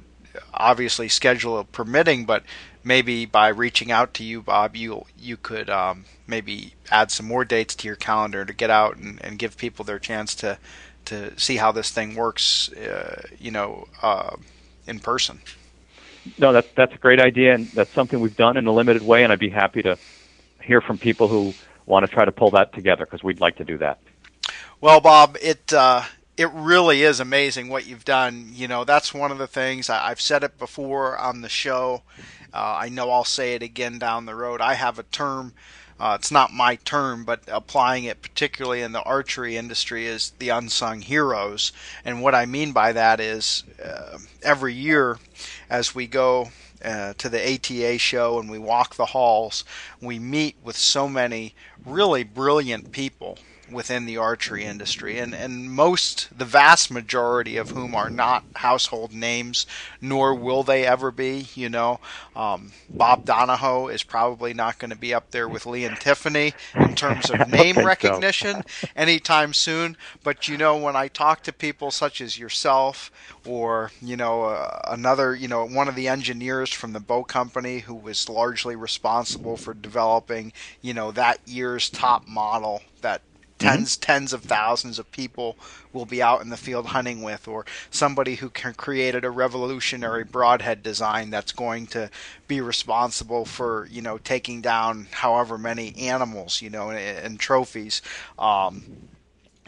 obviously 0.55 1.09
schedule 1.09 1.65
permitting, 1.65 2.25
but 2.25 2.45
maybe 2.85 3.27
by 3.27 3.49
reaching 3.49 3.91
out 3.91 4.15
to 4.15 4.25
you, 4.25 4.43
Bob, 4.43 4.77
you 4.77 5.05
you 5.19 5.37
could 5.37 5.69
um, 5.69 6.05
maybe 6.27 6.75
add 6.91 7.11
some 7.11 7.27
more 7.27 7.45
dates 7.45 7.75
to 7.77 7.87
your 7.87 7.97
calendar 7.97 8.45
to 8.45 8.53
get 8.53 8.71
out 8.71 8.97
and, 8.97 9.23
and 9.25 9.39
give 9.39 9.57
people 9.57 9.85
their 9.85 9.99
chance 9.99 10.35
to 10.37 10.59
to 11.07 11.39
see 11.39 11.57
how 11.57 11.73
this 11.73 11.91
thing 11.91 12.15
works, 12.15 12.71
uh, 12.73 13.23
you 13.39 13.51
know, 13.51 13.89
uh, 14.03 14.37
in 14.87 15.01
person. 15.01 15.41
No, 16.39 16.53
that's 16.53 16.69
that's 16.75 16.95
a 16.95 16.99
great 16.99 17.21
idea, 17.21 17.55
and 17.55 17.67
that's 17.69 17.91
something 17.93 18.21
we've 18.21 18.37
done 18.37 18.57
in 18.57 18.67
a 18.67 18.73
limited 18.73 19.03
way, 19.03 19.25
and 19.25 19.33
I'd 19.33 19.39
be 19.39 19.51
happy 19.51 19.83
to 19.83 19.99
hear 20.63 20.81
from 20.81 20.99
people 20.99 21.29
who 21.29 21.55
want 21.87 22.07
to 22.07 22.13
try 22.13 22.25
to 22.25 22.33
pull 22.33 22.51
that 22.53 22.73
together 22.73 23.05
because 23.05 23.23
we'd 23.23 23.41
like 23.41 23.57
to 23.57 23.65
do 23.65 23.79
that. 23.79 23.99
Well, 24.81 25.01
Bob, 25.01 25.37
it 25.43 25.73
uh, 25.73 26.05
it 26.37 26.51
really 26.55 27.03
is 27.03 27.21
amazing 27.21 27.69
what 27.69 27.87
you've 27.87 28.05
done. 28.05 28.53
You 28.55 28.69
know, 28.69 28.85
that's 28.85 29.13
one 29.13 29.31
of 29.31 29.39
the 29.39 29.47
things 29.47 29.91
I, 29.91 30.09
have 30.09 30.21
said 30.21 30.43
it 30.43 30.59
before 30.59 31.19
on 31.19 31.43
the 31.43 31.49
show. 31.51 32.03
Uh, 32.53 32.79
I 32.81 32.89
know 32.89 33.11
I'll 33.11 33.25
say 33.25 33.55
it 33.55 33.63
again 33.63 33.99
down 33.99 34.25
the 34.25 34.35
road. 34.35 34.61
I 34.61 34.75
have 34.75 34.99
a 34.99 35.03
term. 35.05 35.53
Uh, 36.01 36.17
it's 36.19 36.31
not 36.31 36.51
my 36.51 36.77
term, 36.77 37.27
but 37.27 37.43
applying 37.47 38.05
it 38.05 38.23
particularly 38.23 38.81
in 38.81 38.93
the 38.93 39.03
archery 39.03 39.59
industry 39.59 40.07
is 40.07 40.33
the 40.39 40.49
unsung 40.49 41.03
heroes. 41.03 41.73
And 42.07 42.23
what 42.23 42.35
I 42.35 42.47
mean 42.47 42.73
by 42.73 42.93
that 42.93 43.21
is 43.21 43.65
uh, 43.85 44.17
every 44.43 44.73
year 44.73 45.19
as 45.71 45.95
we 45.95 46.07
go 46.07 46.51
uh, 46.85 47.15
to 47.15 47.29
the 47.29 47.55
ATA 47.55 47.99
show 47.99 48.39
and 48.39 48.51
we 48.51 48.59
walk 48.59 48.97
the 48.97 49.07
halls, 49.07 49.65
we 50.03 50.19
meet 50.19 50.57
with 50.63 50.77
so 50.77 51.09
many 51.09 51.55
really 51.87 52.25
brilliant 52.25 52.93
people 52.93 53.39
within 53.73 54.07
the 54.07 54.17
archery 54.17 54.65
industry, 54.65 55.19
and, 55.19 55.35
and 55.35 55.71
most, 55.71 56.29
the 56.37 56.45
vast 56.45 56.91
majority 56.91 57.57
of 57.57 57.71
whom 57.71 57.95
are 57.95 58.11
not 58.11 58.45
household 58.57 59.13
names, 59.13 59.67
nor 60.01 60.35
will 60.35 60.63
they 60.63 60.87
ever 60.87 61.11
be. 61.11 61.49
You 61.55 61.69
know, 61.69 62.01
um, 62.35 62.73
Bob 62.89 63.25
Donahoe 63.25 63.89
is 63.89 64.03
probably 64.03 64.55
not 64.55 64.79
going 64.79 64.91
to 64.91 64.97
be 64.97 65.15
up 65.15 65.31
there 65.31 65.49
with 65.49 65.67
Lee 65.67 65.85
and 65.85 65.99
Tiffany 65.99 66.55
in 66.75 66.95
terms 66.95 67.31
of 67.31 67.49
name 67.53 67.79
recognition 67.79 68.63
anytime 68.97 69.53
soon. 69.53 69.97
But 70.23 70.49
you 70.49 70.57
know, 70.57 70.77
when 70.77 70.97
I 70.97 71.09
talk 71.09 71.43
to 71.45 71.53
people 71.53 71.91
such 71.91 72.21
as 72.21 72.39
yourself, 72.39 73.11
or 73.47 73.91
you 74.01 74.17
know, 74.17 74.45
uh, 74.45 74.81
another, 74.89 75.35
you 75.35 75.49
know, 75.49 75.67
one 75.67 75.89
of 75.89 75.95
the 75.95 76.09
engineers 76.09 76.71
from 76.73 76.93
the 76.93 77.01
bow 77.01 77.25
company 77.25 77.81
who 77.81 77.95
was 77.95 78.29
largely 78.29 78.77
responsible 78.77 79.57
for 79.57 79.75
developing, 79.75 80.53
you 80.83 80.95
know, 80.95 81.11
that 81.13 81.41
year's 81.47 81.89
top 81.91 82.27
model 82.27 82.83
that 83.03 83.23
10s 83.61 83.77
mm-hmm. 83.77 84.01
tens 84.01 84.33
of 84.33 84.43
thousands 84.43 84.99
of 84.99 85.11
people 85.13 85.57
will 85.93 86.07
be 86.07 86.23
out 86.23 86.41
in 86.41 86.49
the 86.49 86.57
field 86.57 86.87
hunting 86.87 87.23
with, 87.23 87.47
or 87.47 87.67
somebody 87.91 88.37
who 88.37 88.49
can 88.49 88.75
created 88.75 89.25
a 89.25 89.31
revolutionary 89.31 90.25
broadhead 90.25 90.83
design 90.83 91.31
that's 91.31 91.53
going 91.53 91.87
to 91.89 92.11
be 92.49 92.61
responsible 92.61 93.45
for 93.45 93.87
you 93.91 94.01
know 94.01 94.19
taking 94.19 94.61
down 94.61 95.07
however 95.13 95.59
many 95.59 95.95
animals 95.97 96.63
you 96.63 96.71
know 96.71 96.91
and, 96.91 96.99
and 96.99 97.41
trophies. 97.41 98.03
Um, 98.39 98.83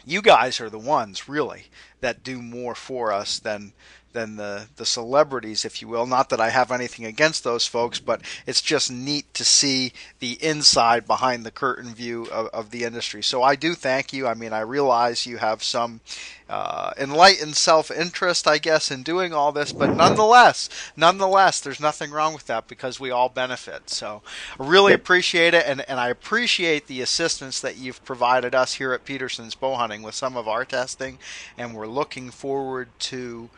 you 0.05 0.21
guys 0.21 0.59
are 0.59 0.69
the 0.69 0.79
ones 0.79 1.29
really 1.29 1.65
that 2.01 2.23
do 2.23 2.41
more 2.41 2.75
for 2.75 3.13
us 3.13 3.39
than 3.39 3.71
than 4.13 4.37
the 4.37 4.67
the 4.75 4.85
celebrities, 4.85 5.65
if 5.65 5.81
you 5.81 5.87
will. 5.87 6.05
Not 6.05 6.29
that 6.29 6.39
I 6.39 6.49
have 6.49 6.71
anything 6.71 7.05
against 7.05 7.43
those 7.43 7.67
folks, 7.67 7.99
but 7.99 8.21
it's 8.47 8.61
just 8.61 8.91
neat 8.91 9.33
to 9.33 9.43
see 9.43 9.93
the 10.19 10.33
inside 10.43 11.05
behind 11.05 11.45
the 11.45 11.51
curtain 11.51 11.93
view 11.93 12.27
of, 12.31 12.47
of 12.47 12.69
the 12.71 12.83
industry. 12.83 13.21
So 13.21 13.43
I 13.43 13.55
do 13.55 13.73
thank 13.73 14.13
you. 14.13 14.27
I 14.27 14.33
mean, 14.33 14.53
I 14.53 14.61
realize 14.61 15.25
you 15.25 15.37
have 15.37 15.63
some 15.63 16.01
uh, 16.49 16.91
enlightened 16.97 17.55
self-interest, 17.55 18.47
I 18.47 18.57
guess, 18.57 18.91
in 18.91 19.01
doing 19.01 19.33
all 19.33 19.51
this, 19.51 19.73
but 19.73 19.95
nonetheless, 19.95 20.69
nonetheless, 20.95 21.59
there's 21.59 21.79
nothing 21.79 22.11
wrong 22.11 22.33
with 22.33 22.45
that 22.47 22.67
because 22.67 22.99
we 22.99 23.09
all 23.09 23.29
benefit. 23.29 23.89
So 23.89 24.21
I 24.59 24.67
really 24.67 24.93
appreciate 24.93 25.53
it, 25.53 25.65
and, 25.65 25.81
and 25.89 25.99
I 25.99 26.09
appreciate 26.09 26.87
the 26.87 27.01
assistance 27.01 27.59
that 27.61 27.77
you've 27.77 28.05
provided 28.05 28.53
us 28.53 28.75
here 28.75 28.93
at 28.93 29.05
Petersen's 29.05 29.55
Bow 29.55 29.75
Hunting 29.75 30.03
with 30.03 30.15
some 30.15 30.37
of 30.37 30.47
our 30.47 30.65
testing, 30.65 31.17
and 31.57 31.73
we're 31.73 31.87
looking 31.87 32.29
forward 32.29 32.89
to 32.99 33.49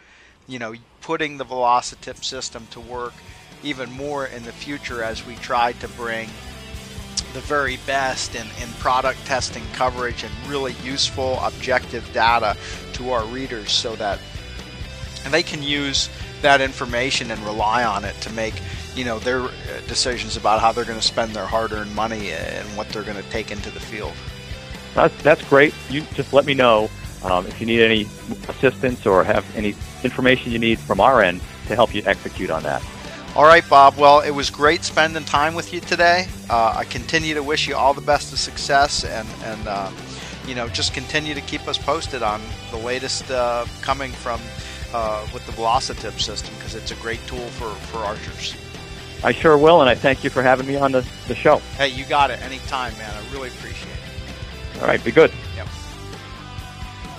you 0.47 0.59
know, 0.59 0.73
putting 1.01 1.37
the 1.37 1.45
Velocitip 1.45 2.23
system 2.23 2.67
to 2.71 2.79
work 2.79 3.13
even 3.63 3.91
more 3.91 4.27
in 4.27 4.43
the 4.43 4.51
future 4.51 5.03
as 5.03 5.25
we 5.25 5.35
try 5.35 5.71
to 5.73 5.87
bring 5.89 6.29
the 7.33 7.41
very 7.41 7.77
best 7.85 8.35
in, 8.35 8.47
in 8.61 8.69
product 8.79 9.23
testing 9.25 9.63
coverage 9.73 10.23
and 10.23 10.31
really 10.47 10.73
useful 10.83 11.39
objective 11.41 12.09
data 12.13 12.55
to 12.93 13.11
our 13.11 13.25
readers 13.25 13.71
so 13.71 13.95
that 13.95 14.19
they 15.31 15.43
can 15.43 15.61
use 15.61 16.09
that 16.41 16.61
information 16.61 17.31
and 17.31 17.39
rely 17.41 17.83
on 17.83 18.05
it 18.05 18.15
to 18.21 18.31
make 18.33 18.53
you 18.95 19.03
know 19.03 19.19
their 19.19 19.41
uh, 19.41 19.49
decisions 19.87 20.37
about 20.37 20.61
how 20.61 20.71
they're 20.71 20.85
going 20.85 20.99
to 20.99 21.05
spend 21.05 21.33
their 21.33 21.45
hard-earned 21.45 21.93
money 21.95 22.31
and 22.31 22.67
what 22.77 22.87
they're 22.89 23.03
going 23.03 23.21
to 23.21 23.29
take 23.29 23.51
into 23.51 23.69
the 23.71 23.79
field. 23.79 24.13
That's 24.93 25.21
that's 25.23 25.43
great. 25.49 25.73
You 25.89 26.01
just 26.13 26.31
let 26.31 26.45
me 26.45 26.53
know 26.53 26.89
um, 27.25 27.45
if 27.47 27.59
you 27.59 27.65
need 27.65 27.81
any 27.81 28.03
assistance 28.47 29.05
or 29.05 29.23
have 29.23 29.45
any 29.55 29.75
information 30.03 30.51
you 30.51 30.59
need 30.59 30.79
from 30.79 30.99
our 30.99 31.21
end 31.21 31.41
to 31.67 31.75
help 31.75 31.93
you 31.93 32.03
execute 32.05 32.49
on 32.49 32.63
that. 32.63 32.83
All 33.35 33.43
right, 33.43 33.67
Bob. 33.69 33.97
Well, 33.97 34.21
it 34.21 34.31
was 34.31 34.49
great 34.49 34.83
spending 34.83 35.25
time 35.25 35.55
with 35.55 35.73
you 35.73 35.81
today. 35.81 36.27
Uh, 36.49 36.73
I 36.77 36.85
continue 36.85 37.33
to 37.33 37.43
wish 37.43 37.67
you 37.67 37.75
all 37.75 37.93
the 37.93 37.99
best 37.99 38.31
of 38.31 38.39
success, 38.39 39.03
and 39.03 39.27
and 39.43 39.67
uh, 39.67 39.91
you 40.47 40.55
know 40.55 40.69
just 40.69 40.93
continue 40.93 41.33
to 41.33 41.41
keep 41.41 41.67
us 41.67 41.77
posted 41.77 42.23
on 42.23 42.41
the 42.71 42.77
latest 42.77 43.29
uh, 43.31 43.65
coming 43.81 44.11
from 44.11 44.39
uh, 44.93 45.27
with 45.33 45.45
the 45.47 45.51
Velocitip 45.51 46.21
system 46.21 46.53
because 46.55 46.75
it's 46.75 46.91
a 46.91 46.95
great 46.95 47.19
tool 47.27 47.45
for 47.57 47.69
for 47.87 47.97
archers. 47.97 48.55
I 49.23 49.31
sure 49.31 49.57
will, 49.57 49.81
and 49.81 49.89
I 49.89 49.95
thank 49.95 50.23
you 50.23 50.29
for 50.29 50.43
having 50.43 50.67
me 50.67 50.75
on 50.75 50.91
the, 50.91 51.05
the 51.27 51.35
show. 51.35 51.57
Hey, 51.77 51.87
you 51.87 52.05
got 52.05 52.29
it 52.29 52.41
anytime, 52.43 52.95
man. 52.97 53.11
I 53.11 53.33
really 53.33 53.49
appreciate 53.49 53.91
it. 53.91 54.81
All 54.81 54.87
right, 54.87 55.03
be 55.03 55.11
good. 55.11 55.31
Yep. 55.55 55.67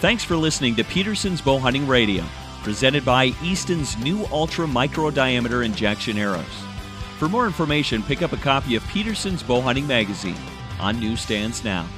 Thanks 0.06 0.22
for 0.22 0.36
listening 0.36 0.76
to 0.76 0.84
Petersen's 0.84 1.40
Bow 1.40 1.58
Hunting 1.58 1.84
Radio 1.84 2.22
presented 2.62 3.04
by 3.04 3.32
Easton's 3.42 3.98
new 3.98 4.24
ultra 4.26 4.64
micro 4.64 5.10
diameter 5.10 5.62
Injexion 5.62 6.14
arrows. 6.14 6.44
For 7.18 7.28
more 7.28 7.44
information, 7.44 8.04
pick 8.04 8.22
up 8.22 8.30
a 8.30 8.36
copy 8.36 8.76
of 8.76 8.86
Petersen's 8.86 9.42
Bow 9.42 9.60
Hunting 9.60 9.84
Magazine 9.84 10.38
on 10.78 11.00
newsstands 11.00 11.64
now. 11.64 11.88